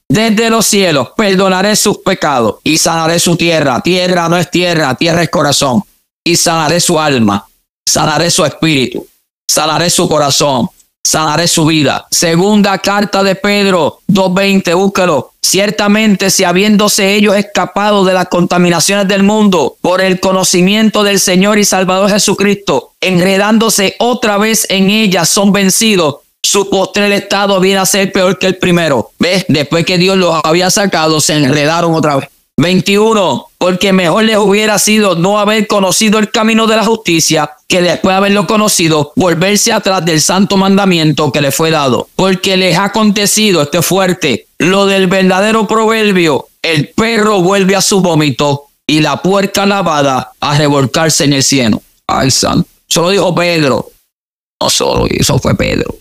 Desde 0.09 0.51
los 0.51 0.67
cielos 0.67 1.09
perdonaré 1.17 1.75
sus 1.77 1.99
pecados 1.99 2.57
y 2.63 2.79
sanaré 2.79 3.19
su 3.19 3.37
tierra. 3.37 3.81
Tierra 3.81 4.29
no 4.29 4.37
es 4.39 4.51
tierra, 4.51 4.95
tierra 4.95 5.23
es 5.23 5.31
corazón. 5.31 5.83
Y 6.25 6.37
sanaré 6.37 6.81
su 6.81 6.99
alma, 6.99 7.47
sanaré 7.87 8.31
su 8.31 8.45
espíritu, 8.45 9.07
sanaré 9.49 9.91
su 9.91 10.09
corazón, 10.09 10.69
sanaré 11.05 11.47
su 11.47 11.67
vida. 11.67 12.07
Segunda 12.11 12.79
carta 12.79 13.23
de 13.23 13.37
Pedro 13.37 14.01
2.20, 14.09 14.75
búscalo. 14.77 15.33
Ciertamente 15.41 16.31
si 16.31 16.43
habiéndose 16.43 17.15
ellos 17.15 17.37
escapado 17.37 18.05
de 18.05 18.15
las 18.15 18.27
contaminaciones 18.27 19.07
del 19.07 19.23
mundo 19.23 19.77
por 19.81 20.01
el 20.01 20.19
conocimiento 20.19 21.05
del 21.05 21.21
Señor 21.21 21.59
y 21.59 21.65
Salvador 21.65 22.11
Jesucristo, 22.11 22.95
enredándose 23.01 23.95
otra 24.01 24.39
vez 24.39 24.67
en 24.69 24.91
ellas, 24.91 25.29
son 25.29 25.53
vencidos 25.53 26.17
su 26.47 26.71
postre 26.71 27.15
estado 27.15 27.61
viene 27.61 27.81
a 27.81 27.87
ser 27.87 28.13
peor 28.13 28.39
que 28.39 28.47
el 28.47 28.57
primero. 28.57 29.11
¿Ves? 29.19 29.45
Después 29.49 29.85
que 29.85 29.99
Dios 29.99 30.17
los 30.17 30.41
había 30.45 30.71
sacado, 30.71 31.21
se 31.21 31.35
enredaron 31.35 31.95
otra 31.95 32.17
vez. 32.17 32.29
21. 32.57 33.49
Porque 33.59 33.93
mejor 33.93 34.25
les 34.25 34.39
hubiera 34.39 34.79
sido 34.79 35.17
no 35.17 35.39
haber 35.39 35.67
conocido 35.67 36.19
el 36.19 36.31
camino 36.31 36.67
de 36.67 36.77
la 36.77 36.85
justicia 36.85 37.51
que 37.67 37.83
después 37.83 38.13
de 38.13 38.17
haberlo 38.17 38.47
conocido, 38.47 39.13
volverse 39.17 39.73
atrás 39.73 40.05
del 40.05 40.21
santo 40.21 40.57
mandamiento 40.57 41.33
que 41.33 41.41
le 41.41 41.51
fue 41.51 41.71
dado. 41.71 42.09
Porque 42.15 42.57
les 42.57 42.79
ha 42.79 42.85
acontecido, 42.85 43.63
este 43.63 43.83
fuerte, 43.83 44.47
lo 44.59 44.87
del 44.87 45.09
verdadero 45.09 45.67
proverbio, 45.67 46.47
el 46.63 46.89
perro 46.89 47.43
vuelve 47.43 47.77
a 47.77 47.83
su 47.83 48.01
vómito 48.01 48.67
y 48.87 49.01
la 49.01 49.21
puerca 49.21 49.67
lavada 49.67 50.33
a 50.41 50.57
revolcarse 50.57 51.25
en 51.25 51.33
el 51.33 51.43
cielo. 51.43 51.83
Ay, 52.07 52.31
santo. 52.31 52.69
Solo 52.87 53.11
dijo 53.11 53.35
Pedro. 53.35 53.91
No 54.61 54.71
solo, 54.71 55.07
eso 55.11 55.39
fue 55.39 55.55
Pedro. 55.57 55.95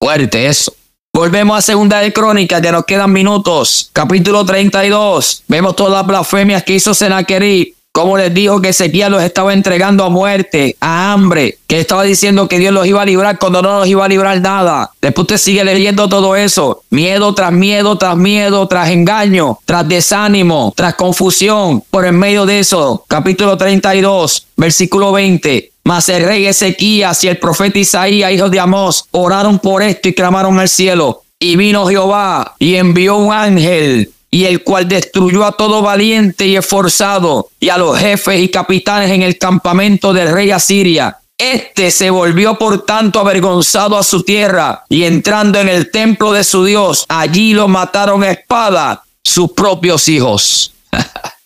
Fuerte 0.00 0.46
eso. 0.46 0.74
Volvemos 1.12 1.56
a 1.56 1.62
segunda 1.62 2.00
de 2.00 2.12
Crónicas, 2.12 2.60
que 2.60 2.70
nos 2.70 2.84
quedan 2.84 3.12
minutos. 3.12 3.88
Capítulo 3.94 4.44
32. 4.44 5.44
Vemos 5.48 5.74
todas 5.74 5.92
las 5.92 6.06
blasfemias 6.06 6.62
que 6.62 6.74
hizo 6.74 6.92
Senaquerí. 6.92 7.75
Como 7.96 8.18
les 8.18 8.34
dijo 8.34 8.60
que 8.60 8.68
Ezequiel 8.68 9.10
los 9.10 9.22
estaba 9.22 9.54
entregando 9.54 10.04
a 10.04 10.10
muerte, 10.10 10.76
a 10.80 11.14
hambre, 11.14 11.56
que 11.66 11.80
estaba 11.80 12.02
diciendo 12.02 12.46
que 12.46 12.58
Dios 12.58 12.74
los 12.74 12.86
iba 12.86 13.00
a 13.00 13.06
librar 13.06 13.38
cuando 13.38 13.62
no 13.62 13.78
los 13.78 13.88
iba 13.88 14.04
a 14.04 14.08
librar 14.08 14.38
nada. 14.42 14.90
Después 15.00 15.22
usted 15.22 15.38
sigue 15.38 15.64
leyendo 15.64 16.06
todo 16.06 16.36
eso. 16.36 16.82
Miedo 16.90 17.32
tras 17.32 17.52
miedo, 17.52 17.96
tras 17.96 18.18
miedo, 18.18 18.68
tras 18.68 18.90
engaño, 18.90 19.60
tras 19.64 19.88
desánimo, 19.88 20.74
tras 20.76 20.94
confusión. 20.94 21.82
Por 21.90 22.04
en 22.04 22.18
medio 22.18 22.44
de 22.44 22.58
eso, 22.58 23.02
capítulo 23.08 23.56
32, 23.56 24.46
versículo 24.58 25.12
20. 25.12 25.72
Mas 25.84 26.10
el 26.10 26.22
rey 26.22 26.44
Ezequías 26.44 27.24
y 27.24 27.28
el 27.28 27.38
profeta 27.38 27.78
Isaías, 27.78 28.30
hijos 28.30 28.50
de 28.50 28.60
Amós, 28.60 29.06
oraron 29.12 29.58
por 29.58 29.82
esto 29.82 30.10
y 30.10 30.12
clamaron 30.12 30.58
al 30.58 30.68
cielo. 30.68 31.22
Y 31.38 31.56
vino 31.56 31.86
Jehová 31.86 32.56
y 32.58 32.74
envió 32.74 33.16
un 33.16 33.32
ángel, 33.32 34.12
y 34.30 34.44
el 34.44 34.62
cual 34.62 34.88
destruyó 34.88 35.44
a 35.44 35.52
todo 35.52 35.82
valiente 35.82 36.46
y 36.46 36.56
esforzado, 36.56 37.50
y 37.60 37.68
a 37.68 37.78
los 37.78 37.98
jefes 37.98 38.40
y 38.40 38.48
capitanes 38.48 39.10
en 39.10 39.22
el 39.22 39.38
campamento 39.38 40.12
del 40.12 40.32
rey 40.32 40.50
Asiria. 40.50 41.18
Este 41.38 41.90
se 41.90 42.10
volvió 42.10 42.58
por 42.58 42.84
tanto 42.84 43.20
avergonzado 43.20 43.98
a 43.98 44.02
su 44.02 44.22
tierra, 44.22 44.84
y 44.88 45.04
entrando 45.04 45.60
en 45.60 45.68
el 45.68 45.90
templo 45.90 46.32
de 46.32 46.44
su 46.44 46.64
Dios, 46.64 47.04
allí 47.08 47.52
lo 47.52 47.68
mataron 47.68 48.22
a 48.22 48.30
espada 48.30 49.04
sus 49.22 49.52
propios 49.52 50.08
hijos. 50.08 50.72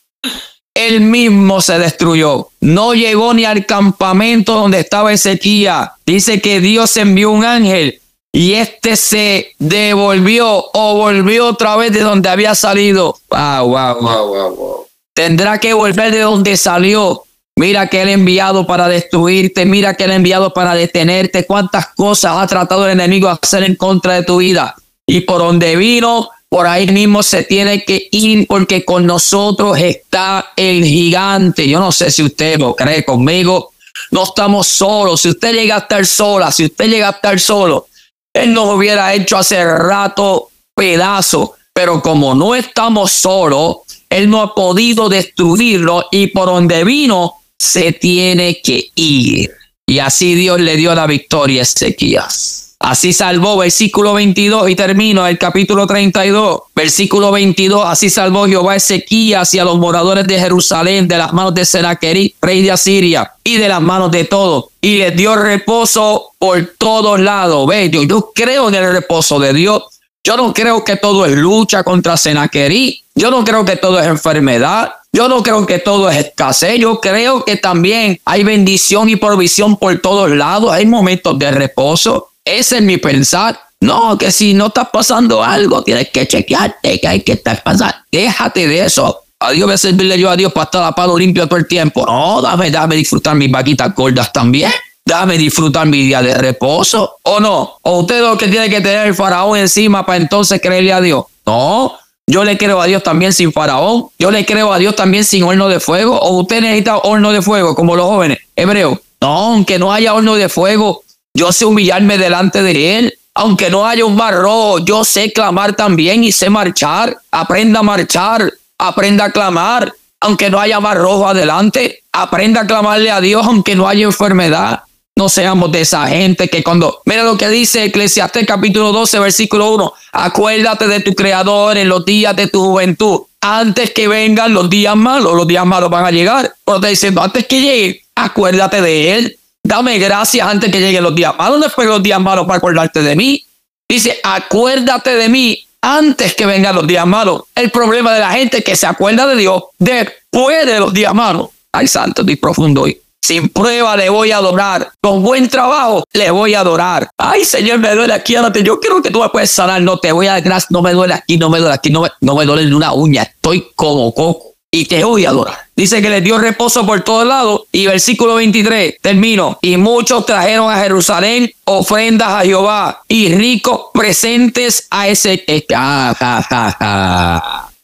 él 0.75 1.01
mismo 1.01 1.61
se 1.61 1.79
destruyó. 1.79 2.49
No 2.61 2.95
llegó 2.95 3.35
ni 3.35 3.45
al 3.45 3.67
campamento 3.67 4.55
donde 4.55 4.81
estaba 4.81 5.13
Ezequiel. 5.13 5.89
Dice 6.07 6.41
que 6.41 6.61
Dios 6.61 6.97
envió 6.97 7.31
un 7.31 7.45
ángel 7.45 8.01
y 8.33 8.55
este 8.55 8.97
se 8.97 9.55
devolvió 9.59 10.71
o 10.73 10.95
volvió 10.95 11.49
otra 11.49 11.77
vez 11.77 11.93
de 11.93 12.01
donde 12.01 12.29
había 12.29 12.55
salido. 12.55 13.17
Wow, 13.29 13.69
wow, 13.69 14.01
wow, 14.01 14.27
wow, 14.27 14.55
wow. 14.55 14.87
Tendrá 15.13 15.59
que 15.59 15.73
volver 15.73 16.13
de 16.13 16.21
donde 16.21 16.57
salió. 16.57 17.25
Mira 17.57 17.89
que 17.89 18.01
él 18.01 18.09
ha 18.09 18.13
enviado 18.13 18.67
para 18.67 18.89
destruirte, 18.89 19.67
mira 19.67 19.95
que 19.95 20.05
él 20.05 20.13
ha 20.13 20.15
enviado 20.15 20.55
para 20.55 20.75
detenerte. 20.75 21.45
Cuántas 21.45 21.89
cosas 21.89 22.37
ha 22.37 22.47
tratado 22.47 22.87
el 22.87 22.93
enemigo 22.93 23.29
a 23.29 23.39
hacer 23.41 23.65
en 23.65 23.75
contra 23.75 24.15
de 24.15 24.23
tu 24.23 24.39
vida. 24.39 24.77
Y 25.07 25.23
por 25.23 25.41
donde 25.41 25.77
vino, 25.77 26.31
por 26.49 26.67
ahí 26.67 26.87
mismo 26.87 27.23
se 27.23 27.43
tiene 27.43 27.85
que 27.85 28.09
ir 28.13 28.47
porque 28.47 28.85
con 28.85 29.05
nosotros 29.05 29.77
está 29.79 30.53
el 30.57 30.85
gigante. 30.85 31.69
Yo 31.69 31.81
no 31.81 31.93
sé 31.93 32.11
si 32.11 32.23
usted 32.23 32.59
lo 32.59 32.75
cree 32.75 33.05
conmigo. 33.05 33.73
No 34.13 34.23
estamos 34.23 34.69
solos. 34.69 35.21
Si 35.21 35.29
usted 35.29 35.53
llega 35.53 35.75
a 35.75 35.79
estar 35.81 36.07
sola, 36.07 36.51
si 36.53 36.65
usted 36.65 36.89
llega 36.89 37.09
a 37.09 37.13
estar 37.13 37.39
solo, 37.39 37.89
él 38.33 38.53
nos 38.53 38.75
hubiera 38.75 39.15
hecho 39.15 39.37
hace 39.37 39.65
rato 39.65 40.51
pedazo. 40.75 41.55
Pero 41.73 42.03
como 42.03 42.35
no 42.35 42.55
estamos 42.55 43.13
solos, 43.13 43.79
él 44.09 44.29
no 44.29 44.43
ha 44.43 44.55
podido 44.55 45.09
destruirlo 45.09 46.07
y 46.11 46.29
por 46.29 46.47
donde 46.47 46.85
vino 46.85 47.37
se 47.59 47.93
tiene 47.93 48.61
que 48.61 48.91
ir. 48.95 49.51
Y 49.87 49.99
así 49.99 50.35
Dios 50.35 50.61
le 50.61 50.77
dio 50.77 50.95
la 50.95 51.07
victoria 51.07 51.61
a 51.61 51.63
Ezequías. 51.63 52.70
Así 52.83 53.13
salvó, 53.13 53.59
versículo 53.59 54.15
22, 54.15 54.71
y 54.71 54.75
termino 54.75 55.27
el 55.27 55.37
capítulo 55.37 55.87
32, 55.87 56.63
versículo 56.75 57.31
22. 57.31 57.85
Así 57.85 58.09
salvó 58.09 58.47
Jehová 58.47 58.75
Ezequías 58.75 59.53
y 59.53 59.59
a 59.59 59.65
los 59.65 59.79
moradores 59.79 60.27
de 60.27 60.39
Jerusalén 60.39 61.07
de 61.07 61.19
las 61.19 61.35
manos 61.35 61.55
de 61.55 61.67
Senaquerí, 61.67 62.35
rey 62.41 62.63
de 62.63 62.71
Asiria, 62.71 63.35
y 63.45 63.59
de 63.59 63.69
las 63.69 63.83
manos 63.83 64.11
de 64.11 64.25
todos. 64.25 64.71
Y 64.81 64.97
les 64.97 65.15
dio 65.15 65.37
reposo 65.37 66.31
por 66.39 66.73
todos 66.79 67.21
lados. 67.21 67.67
Ve, 67.67 67.91
yo, 67.91 68.03
yo 68.05 68.33
creo 68.35 68.71
en 68.71 68.75
el 68.77 68.91
reposo 68.91 69.39
de 69.39 69.53
Dios. 69.53 69.83
Yo 70.25 70.39
no 70.39 70.55
creo 70.55 70.83
que 70.83 70.97
todo 70.97 71.27
es 71.27 71.37
lucha 71.37 71.85
contra 71.85 72.17
Senaquerí. 72.17 73.05
Yo 73.15 73.31
no 73.31 73.45
creo 73.45 73.63
que 73.63 73.77
todo 73.77 74.01
es 74.01 74.07
enfermedad. 74.07 74.93
Yo 75.13 75.29
no 75.29 75.43
creo 75.43 75.67
que 75.67 75.81
todo 75.81 76.09
es 76.09 76.17
escasez. 76.17 76.79
Yo 76.79 76.99
creo 76.99 77.45
que 77.45 77.57
también 77.57 78.19
hay 78.25 78.43
bendición 78.43 79.11
y 79.11 79.17
provisión 79.17 79.77
por 79.77 79.99
todos 80.01 80.31
lados. 80.31 80.73
Hay 80.73 80.87
momentos 80.87 81.39
de 81.39 81.51
reposo. 81.51 82.30
Ese 82.51 82.79
es 82.79 82.83
mi 82.83 82.97
pensar. 82.97 83.59
No, 83.81 84.19
que 84.19 84.33
si 84.33 84.53
no 84.55 84.67
está 84.67 84.91
pasando 84.91 85.43
algo, 85.43 85.83
tienes 85.83 86.11
que 86.11 86.27
chequearte 86.27 87.01
que 87.01 87.09
hay 87.09 87.21
que 87.23 87.33
estar 87.33 87.63
pasando. 87.63 87.95
Déjate 88.11 88.67
de 88.67 88.85
eso. 88.85 89.23
A 89.39 89.53
Dios 89.53 89.67
voy 89.67 89.75
a 89.75 89.79
servirle 89.79 90.19
yo 90.19 90.29
a 90.29 90.37
Dios 90.37 90.53
para 90.53 90.65
estar 90.65 90.83
a 90.83 90.93
palo 90.93 91.17
limpio 91.17 91.47
todo 91.47 91.59
el 91.59 91.67
tiempo. 91.67 92.05
No, 92.05 92.43
dame, 92.43 92.71
dame 92.71 92.97
disfrutar 92.97 93.37
mis 93.37 93.51
vaquitas 93.51 93.95
gordas 93.95 94.33
también. 94.33 94.71
Dame 95.05 95.39
disfrutar 95.39 95.87
mi 95.87 96.03
día 96.03 96.21
de 96.21 96.35
reposo. 96.35 97.19
¿O 97.23 97.41
no? 97.41 97.79
¿O 97.83 98.01
usted 98.01 98.21
lo 98.21 98.37
que 98.37 98.49
tiene 98.49 98.69
que 98.69 98.81
tener 98.81 99.07
el 99.07 99.15
faraón 99.15 99.57
encima 99.57 100.05
para 100.05 100.19
entonces 100.19 100.61
creerle 100.61 100.93
a 100.93 101.01
Dios? 101.01 101.25
No. 101.47 101.97
Yo 102.27 102.45
le 102.45 102.59
creo 102.59 102.81
a 102.81 102.87
Dios 102.87 103.03
también 103.03 103.33
sin 103.33 103.53
faraón. 103.53 104.09
Yo 104.19 104.31
le 104.31 104.45
creo 104.45 104.73
a 104.73 104.79
Dios 104.79 104.95
también 104.95 105.25
sin 105.25 105.45
horno 105.45 105.69
de 105.69 105.81
fuego. 105.81 106.19
¿O 106.19 106.41
usted 106.41 106.61
necesita 106.61 106.99
horno 106.99 107.33
de 107.33 107.43
fuego 107.43 107.75
como 107.75 107.97
los 107.97 108.07
jóvenes 108.07 108.39
hebreos? 108.55 108.99
No, 109.21 109.29
aunque 109.29 109.79
no 109.79 109.93
haya 109.93 110.15
horno 110.15 110.35
de 110.35 110.49
fuego, 110.49 111.03
yo 111.41 111.53
sé 111.53 111.65
humillarme 111.65 112.19
delante 112.19 112.63
de 112.63 112.99
Él. 112.99 113.19
Aunque 113.33 113.71
no 113.71 113.87
haya 113.87 114.05
un 114.05 114.15
mar 114.15 114.35
rojo, 114.35 114.81
yo 114.81 115.05
sé 115.05 115.33
clamar 115.33 115.75
también 115.75 116.23
y 116.23 116.33
sé 116.33 116.51
marchar. 116.51 117.17
Aprenda 117.31 117.81
a 117.81 117.83
marchar, 117.83 118.53
aprenda 118.77 119.25
a 119.25 119.33
clamar. 119.33 119.91
Aunque 120.21 120.51
no 120.51 120.61
haya 120.61 120.81
mar 120.81 120.99
rojo 120.99 121.27
adelante, 121.27 122.03
aprenda 122.13 122.61
a 122.61 122.67
clamarle 122.67 123.11
a 123.11 123.23
Dios 123.23 123.47
aunque 123.47 123.75
no 123.75 123.89
haya 123.89 124.05
enfermedad. 124.05 124.83
No 125.17 125.31
seamos 125.31 125.73
de 125.73 125.81
esa 125.81 126.07
gente 126.09 126.49
que 126.49 126.63
cuando, 126.63 127.01
mira 127.07 127.23
lo 127.23 127.39
que 127.39 127.49
dice 127.49 127.85
Eclesiastés 127.85 128.47
capítulo 128.47 128.93
12, 128.93 129.19
versículo 129.19 129.71
1, 129.73 129.95
acuérdate 130.13 130.89
de 130.89 131.01
tu 131.01 131.15
creador 131.15 131.79
en 131.79 131.89
los 131.89 132.05
días 132.05 132.37
de 132.37 132.49
tu 132.49 132.63
juventud, 132.63 133.23
antes 133.41 133.93
que 133.93 134.09
vengan 134.09 134.53
los 134.53 134.69
días 134.69 134.95
malos, 134.95 135.35
los 135.35 135.47
días 135.47 135.65
malos 135.65 135.89
van 135.89 136.05
a 136.05 136.11
llegar. 136.11 136.55
Pero 136.67 136.81
te 136.81 136.89
diciendo, 136.89 137.23
antes 137.23 137.47
que 137.47 137.63
llegue, 137.63 138.05
acuérdate 138.15 138.83
de 138.83 139.15
él. 139.15 139.40
Dame 139.63 139.99
gracias 139.99 140.47
antes 140.47 140.73
que 140.73 140.81
lleguen 140.81 141.03
los 141.03 141.15
días 141.15 141.35
malos, 141.37 141.61
después 141.61 141.87
los 141.87 142.03
días 142.03 142.21
malos 142.21 142.47
para 142.47 142.59
acordarte 142.59 143.03
de 143.03 143.15
mí. 143.15 143.45
Dice, 143.89 144.19
acuérdate 144.23 145.15
de 145.17 145.29
mí 145.29 145.67
antes 145.83 146.35
que 146.35 146.47
vengan 146.47 146.75
los 146.75 146.87
días 146.87 147.07
malos. 147.07 147.43
El 147.55 147.71
problema 147.71 148.15
de 148.15 148.21
la 148.21 148.31
gente 148.31 148.63
que 148.63 148.77
se 148.77 148.87
acuerda 148.87 149.27
de 149.27 149.37
Dios 149.37 149.65
después 149.79 150.67
de 150.67 150.81
los 150.81 150.93
días 150.93 151.15
malos. 151.15 151.51
Ay, 151.73 151.87
santo, 151.87 152.23
estoy 152.23 152.37
profundo 152.37 152.83
hoy. 152.83 153.01
Sin 153.23 153.49
prueba 153.51 153.97
le 153.97 154.09
voy 154.09 154.33
a 154.33 154.39
adorar. 154.39 154.91
Con 155.01 155.23
buen 155.23 155.49
trabajo 155.49 156.05
le 156.13 156.31
voy 156.31 156.55
a 156.55 156.61
adorar. 156.61 157.11
Ay, 157.19 157.45
Señor, 157.45 157.79
me 157.79 157.95
duele 157.95 158.15
aquí. 158.15 158.35
Yo 158.65 158.81
creo 158.81 159.03
que 159.03 159.11
tú 159.11 159.21
me 159.21 159.29
puedes 159.29 159.51
sanar. 159.51 159.83
No 159.83 159.99
te 159.99 160.11
voy 160.11 160.27
a 160.27 160.41
gracias. 160.41 160.71
No 160.71 160.83
me 160.83 160.93
duele 160.93 161.15
aquí, 161.15 161.37
no 161.37 161.51
me 161.51 161.59
duele 161.59 161.75
aquí, 161.75 161.91
no 161.91 162.07
no 162.21 162.35
me 162.35 162.47
duele 162.47 162.65
ni 162.65 162.73
una 162.73 162.93
uña. 162.93 163.23
Estoy 163.23 163.69
como 163.77 164.13
coco 164.15 164.50
y 164.71 164.85
te 164.85 165.03
voy 165.03 165.25
a 165.25 165.31
adorar. 165.31 165.59
Dice 165.75 166.01
que 166.01 166.11
le 166.11 166.21
dio 166.21 166.39
reposo 166.39 166.87
por 166.87 167.01
todos 167.03 167.27
lados. 167.27 167.63
Y 167.73 167.87
versículo 167.87 168.37
23, 168.37 168.97
termino. 169.01 169.59
Y 169.63 169.77
muchos 169.77 170.25
trajeron 170.27 170.71
a 170.71 170.79
Jerusalén 170.79 171.51
ofrendas 171.65 172.29
a 172.29 172.43
Jehová 172.43 173.03
y 173.09 173.35
ricos 173.35 173.87
presentes 173.93 174.87
a 174.91 175.09
ese. 175.09 175.45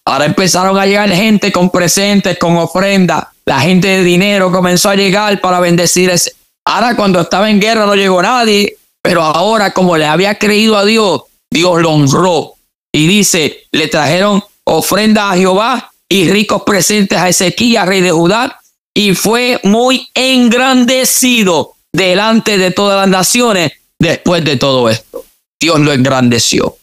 Ahora 0.04 0.24
empezaron 0.24 0.78
a 0.78 0.86
llegar 0.86 1.10
gente 1.10 1.50
con 1.50 1.70
presentes, 1.70 2.38
con 2.38 2.56
ofrendas. 2.56 3.26
La 3.44 3.60
gente 3.60 3.88
de 3.88 4.04
dinero 4.04 4.52
comenzó 4.52 4.90
a 4.90 4.94
llegar 4.94 5.40
para 5.40 5.58
bendecir 5.58 6.10
ese. 6.10 6.34
Ahora 6.64 6.94
cuando 6.94 7.20
estaba 7.20 7.50
en 7.50 7.60
guerra 7.60 7.86
no 7.86 7.94
llegó 7.94 8.22
nadie, 8.22 8.76
pero 9.02 9.22
ahora 9.22 9.72
como 9.72 9.96
le 9.96 10.04
había 10.04 10.36
creído 10.36 10.76
a 10.76 10.84
Dios, 10.84 11.22
Dios 11.50 11.80
lo 11.80 11.90
honró. 11.90 12.54
Y 12.92 13.06
dice, 13.06 13.64
le 13.72 13.88
trajeron 13.88 14.42
ofrendas 14.64 15.32
a 15.32 15.36
Jehová 15.36 15.90
y 16.08 16.30
ricos 16.30 16.62
presentes 16.62 17.18
a 17.18 17.28
Ezequías, 17.28 17.86
rey 17.86 18.00
de 18.00 18.10
Judá, 18.10 18.60
y 18.94 19.14
fue 19.14 19.60
muy 19.64 20.08
engrandecido 20.14 21.74
delante 21.92 22.58
de 22.58 22.70
todas 22.70 23.00
las 23.00 23.08
naciones 23.08 23.72
después 23.98 24.44
de 24.44 24.56
todo 24.56 24.88
esto. 24.88 25.24
Dios 25.60 25.80
lo 25.80 25.92
engrandeció. 25.92 26.76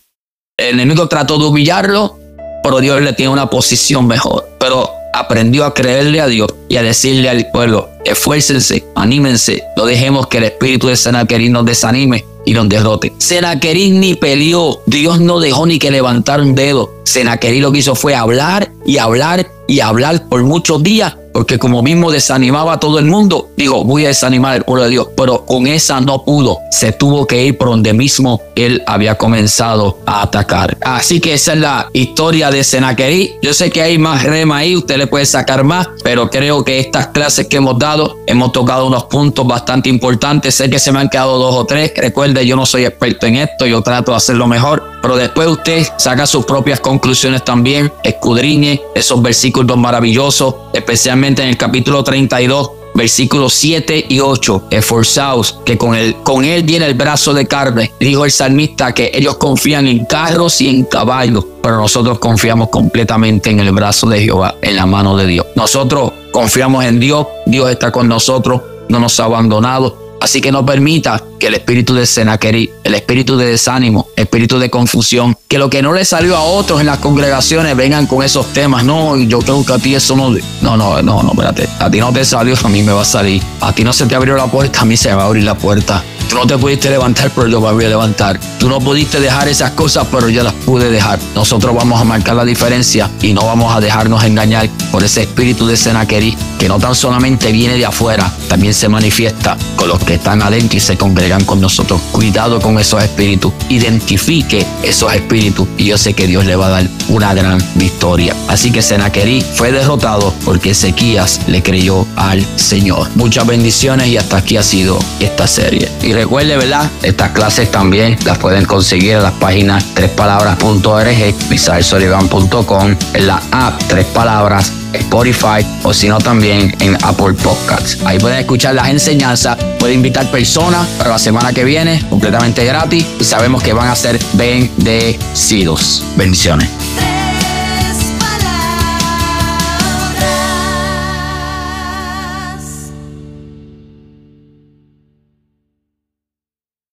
El 0.58 0.76
enemigo 0.76 1.08
trató 1.08 1.38
de 1.38 1.46
humillarlo, 1.46 2.20
pero 2.64 2.80
Dios 2.80 3.02
le 3.02 3.14
tiene 3.14 3.32
una 3.32 3.50
posición 3.50 4.08
mejor. 4.08 4.48
Pero 4.60 4.90
aprendió 5.14 5.66
a 5.66 5.74
creerle 5.74 6.22
a 6.22 6.28
Dios 6.28 6.54
y 6.70 6.78
a 6.78 6.84
decirle 6.84 7.30
al 7.30 7.50
pueblo, 7.52 7.90
esfuércense, 8.06 8.84
anímense, 8.96 9.64
no 9.78 9.86
dejemos 9.86 10.28
que 10.28 10.40
el 10.40 10.46
espíritu 10.46 10.88
de 10.88 10.96
Senaquerí 10.96 11.50
nos 11.50 11.66
desanime 11.66 12.26
y 12.46 12.54
nos 12.54 12.70
derrote. 12.70 13.14
Senaquerí 13.18 13.92
ni 13.92 14.16
peleó, 14.16 14.82
Dios 14.86 15.20
no 15.20 15.40
dejó 15.40 15.66
ni 15.66 15.80
que 15.80 15.92
levantara 15.92 16.44
un 16.44 16.56
dedo. 16.56 16.94
Senaquerí 17.04 17.60
lo 17.60 17.72
que 17.72 17.80
hizo 17.80 17.96
fue 17.96 18.16
hablar 18.16 18.72
y 18.86 18.98
hablar 18.98 19.50
y 19.68 19.80
hablar 19.80 20.28
por 20.30 20.44
muchos 20.44 20.84
días 20.84 21.16
porque 21.34 21.58
como 21.60 21.82
mismo 21.82 22.12
desanimaba 22.12 22.74
a 22.74 22.80
todo 22.80 23.00
el 23.00 23.06
mundo, 23.06 23.50
digo, 23.58 23.84
voy 23.84 24.06
a 24.06 24.10
desanimar 24.10 24.54
al 24.54 24.64
pueblo 24.64 24.84
de 24.84 24.92
Dios, 24.92 25.08
pero 25.18 25.46
con 25.46 25.68
esa 25.68 26.00
no 26.00 26.24
pudo, 26.24 26.60
se 26.72 26.92
tuvo 26.92 27.26
que 27.26 27.44
ir 27.44 27.58
por 27.58 27.70
donde 27.70 27.94
mismo 27.94 28.42
él 28.56 28.84
había 28.86 29.18
comenzado 29.18 29.98
a 30.06 30.22
atacar. 30.22 30.78
Así 30.82 31.20
que 31.20 31.34
esa 31.34 31.54
es 31.54 31.60
la 31.60 31.90
historia 31.94 32.52
de 32.52 32.64
Senaquerí. 32.64 33.36
Yo 33.42 33.54
sé 33.54 33.72
que 33.72 33.82
hay 33.82 33.98
más 33.98 34.24
rema 34.24 34.58
ahí, 34.58 34.76
usted 34.76 34.98
le 34.98 35.08
puede 35.08 35.26
sacar 35.26 35.64
más, 35.64 35.88
pero 36.04 36.30
creo 36.30 36.64
que 36.64 36.80
estas 36.80 37.08
clases 37.08 37.48
que 37.48 37.58
hemos 37.58 37.80
dado, 37.80 38.18
hemos 38.28 38.52
tocado 38.52 38.86
unos 38.86 39.06
puntos 39.06 39.46
bastante 39.48 39.90
importantes. 39.90 40.56
Sé 40.56 40.70
que 40.70 40.80
se 40.80 40.92
me 40.92 41.00
han 41.00 41.10
quedado 41.10 41.38
dos 41.40 41.56
o 41.56 41.66
tres. 41.66 41.92
Recuerde, 41.96 42.46
yo 42.46 42.56
no 42.56 42.66
soy 42.66 42.86
experto 42.86 43.26
en 43.26 43.38
esto, 43.38 43.66
yo 43.66 43.82
trato 43.82 44.12
de 44.12 44.18
hacerlo 44.18 44.48
mejor, 44.48 44.84
pero 45.04 45.18
después 45.18 45.50
usted 45.50 45.86
saca 45.98 46.26
sus 46.26 46.46
propias 46.46 46.80
conclusiones 46.80 47.44
también, 47.44 47.92
escudriñe 48.06 48.82
esos 48.96 49.22
versículos 49.22 49.78
maravillosos, 49.78 50.56
especialmente 50.72 51.44
en 51.44 51.50
el 51.50 51.58
capítulo 51.58 52.06
32, 52.06 52.72
versículos 52.96 53.54
7 53.54 54.06
y 54.08 54.22
8, 54.22 54.68
esforzaos, 54.70 55.60
que 55.66 55.78
con 55.78 55.94
él, 55.94 56.16
con 56.24 56.46
él 56.46 56.64
viene 56.64 56.86
el 56.86 56.94
brazo 56.94 57.34
de 57.34 57.46
carne. 57.46 57.92
Dijo 58.00 58.24
el 58.24 58.32
salmista 58.32 58.94
que 58.94 59.12
ellos 59.14 59.36
confían 59.36 59.90
en 59.90 60.06
carros 60.06 60.62
y 60.62 60.70
en 60.70 60.86
caballos, 60.86 61.44
pero 61.62 61.82
nosotros 61.82 62.18
confiamos 62.20 62.70
completamente 62.70 63.50
en 63.50 63.60
el 63.60 63.74
brazo 63.74 64.08
de 64.08 64.22
Jehová, 64.22 64.56
en 64.62 64.78
la 64.78 64.86
mano 64.86 65.18
de 65.18 65.28
Dios. 65.28 65.48
Nosotros 65.58 66.14
confiamos 66.32 66.86
en 66.86 67.02
Dios, 67.02 67.28
Dios 67.46 67.70
está 67.70 67.92
con 67.92 68.08
nosotros, 68.08 68.62
no 68.88 69.00
nos 69.00 69.20
ha 69.20 69.26
abandonado, 69.26 70.03
Así 70.24 70.40
que 70.40 70.54
no 70.54 70.66
permita 70.66 71.22
que 71.38 71.48
el 71.48 71.56
espíritu 71.56 71.94
de 71.94 72.06
Senaquerí, 72.06 72.72
el 72.86 72.96
espíritu 72.96 73.36
de 73.36 73.46
desánimo, 73.48 74.08
espíritu 74.16 74.58
de 74.58 74.70
confusión, 74.70 75.38
que 75.50 75.58
lo 75.58 75.70
que 75.70 75.82
no 75.82 75.92
le 75.92 76.06
salió 76.06 76.38
a 76.38 76.44
otros 76.44 76.80
en 76.80 76.86
las 76.86 77.00
congregaciones 77.00 77.76
vengan 77.76 78.08
con 78.08 78.24
esos 78.24 78.54
temas. 78.54 78.86
No, 78.86 79.18
yo 79.18 79.40
creo 79.40 79.66
que 79.66 79.74
a 79.74 79.80
ti 79.80 79.96
eso 79.96 80.16
no. 80.16 80.30
No, 80.62 80.78
no, 80.78 81.02
no, 81.02 81.24
no, 81.24 81.32
espérate. 81.32 81.68
A 81.78 81.92
ti 81.92 82.00
no 82.00 82.14
te 82.14 82.24
salió, 82.24 82.56
a 82.64 82.70
mí 82.70 82.84
me 82.84 82.94
va 82.94 83.02
a 83.02 83.06
salir. 83.06 83.44
A 83.60 83.74
ti 83.74 83.84
no 83.84 83.92
se 83.92 84.06
te 84.06 84.16
abrió 84.16 84.38
la 84.38 84.48
puerta, 84.48 84.80
a 84.80 84.86
mí 84.86 84.96
se 84.96 85.10
me 85.10 85.16
va 85.16 85.24
a 85.24 85.26
abrir 85.26 85.44
la 85.44 85.58
puerta. 85.58 86.02
Tú 86.30 86.38
no 86.38 86.48
te 86.48 86.58
pudiste 86.58 86.90
levantar, 86.90 87.30
pero 87.36 87.48
yo 87.48 87.60
me 87.60 87.74
voy 87.74 87.84
a 87.84 87.90
levantar. 87.90 88.40
Tú 88.58 88.70
no 88.70 88.80
pudiste 88.80 89.20
dejar 89.20 89.50
esas 89.50 89.72
cosas, 89.72 90.08
pero 90.10 90.30
yo 90.30 90.42
las 90.42 90.54
pude 90.54 90.90
dejar. 90.90 91.20
Nosotros 91.36 91.76
vamos 91.76 92.00
a 92.00 92.06
marcar 92.06 92.36
la 92.36 92.46
diferencia 92.46 93.12
y 93.22 93.34
no 93.34 93.46
vamos 93.46 93.76
a 93.76 93.82
dejarnos 93.82 94.24
engañar 94.24 94.70
por 94.90 95.04
ese 95.04 95.24
espíritu 95.24 95.68
de 95.68 95.76
Senaquerí 95.76 96.36
que 96.58 96.70
no 96.70 96.80
tan 96.80 96.96
solamente 96.96 97.52
viene 97.52 97.78
de 97.78 97.86
afuera, 97.86 98.32
también 98.48 98.74
se 98.74 98.88
manifiesta 98.88 99.58
con 99.76 99.90
los 99.90 100.00
que 100.00 100.13
están 100.16 100.42
adentro 100.42 100.78
y 100.78 100.82
se 100.82 100.98
congregan 100.98 101.44
con 101.46 101.62
nosotros. 101.62 102.02
Cuidado 102.12 102.60
con 102.62 102.80
esos 102.80 103.04
espíritus. 103.04 103.54
Identifique 103.70 104.66
esos 104.84 105.14
espíritus 105.14 105.68
y 105.78 105.86
yo 105.86 105.98
sé 105.98 106.14
que 106.14 106.28
Dios 106.28 106.46
le 106.46 106.56
va 106.56 106.68
a 106.68 106.70
dar 106.70 106.88
una 107.10 107.34
gran 107.34 107.64
victoria. 107.76 108.36
Así 108.48 108.72
que 108.72 108.82
Senaquerí 108.82 109.42
fue 109.42 109.72
derrotado 109.72 110.34
porque 110.46 110.72
Ezequías 110.72 111.42
le 111.48 111.64
creyó 111.64 112.06
al 112.16 112.46
Señor. 112.56 113.10
Muchas 113.16 113.46
bendiciones 113.46 114.08
y 114.08 114.18
hasta 114.18 114.38
aquí 114.38 114.58
ha 114.58 114.64
sido 114.64 115.00
esta 115.20 115.48
serie. 115.48 115.90
Y 116.02 116.14
recuerde, 116.14 116.58
¿verdad? 116.58 116.90
Estas 117.02 117.32
clases 117.32 117.72
también 117.72 118.18
las 118.26 118.38
pueden 118.38 118.66
conseguir 118.66 119.14
en 119.14 119.24
las 119.24 119.34
páginas 119.34 119.84
trespalabras.org, 119.94 121.36
misaelsolivan.com, 121.50 122.96
en 123.14 123.28
la 123.28 123.42
app 123.52 123.82
Tres 123.88 124.06
Palabras 124.06 124.83
Spotify 124.94 125.66
o 125.84 125.94
si 125.94 126.08
no 126.08 126.18
también 126.20 126.76
en 126.80 126.96
Apple 127.04 127.34
Podcasts. 127.34 127.98
Ahí 128.06 128.20
pueden 128.20 128.40
escuchar 128.40 128.76
las 128.76 128.90
enseñanzas, 128.90 129.58
pueden 129.80 129.98
invitar 129.98 130.30
personas 130.32 130.88
para 130.98 131.12
la 131.12 131.20
semana 131.20 131.54
que 131.54 131.64
viene, 131.64 132.04
completamente 132.10 132.66
gratis 132.66 133.06
y 133.20 133.24
sabemos 133.24 133.62
que 133.64 133.74
van 133.74 133.90
a 133.90 133.96
ser 133.96 134.20
bendecidos. 134.34 136.04
Bendiciones. 136.16 136.70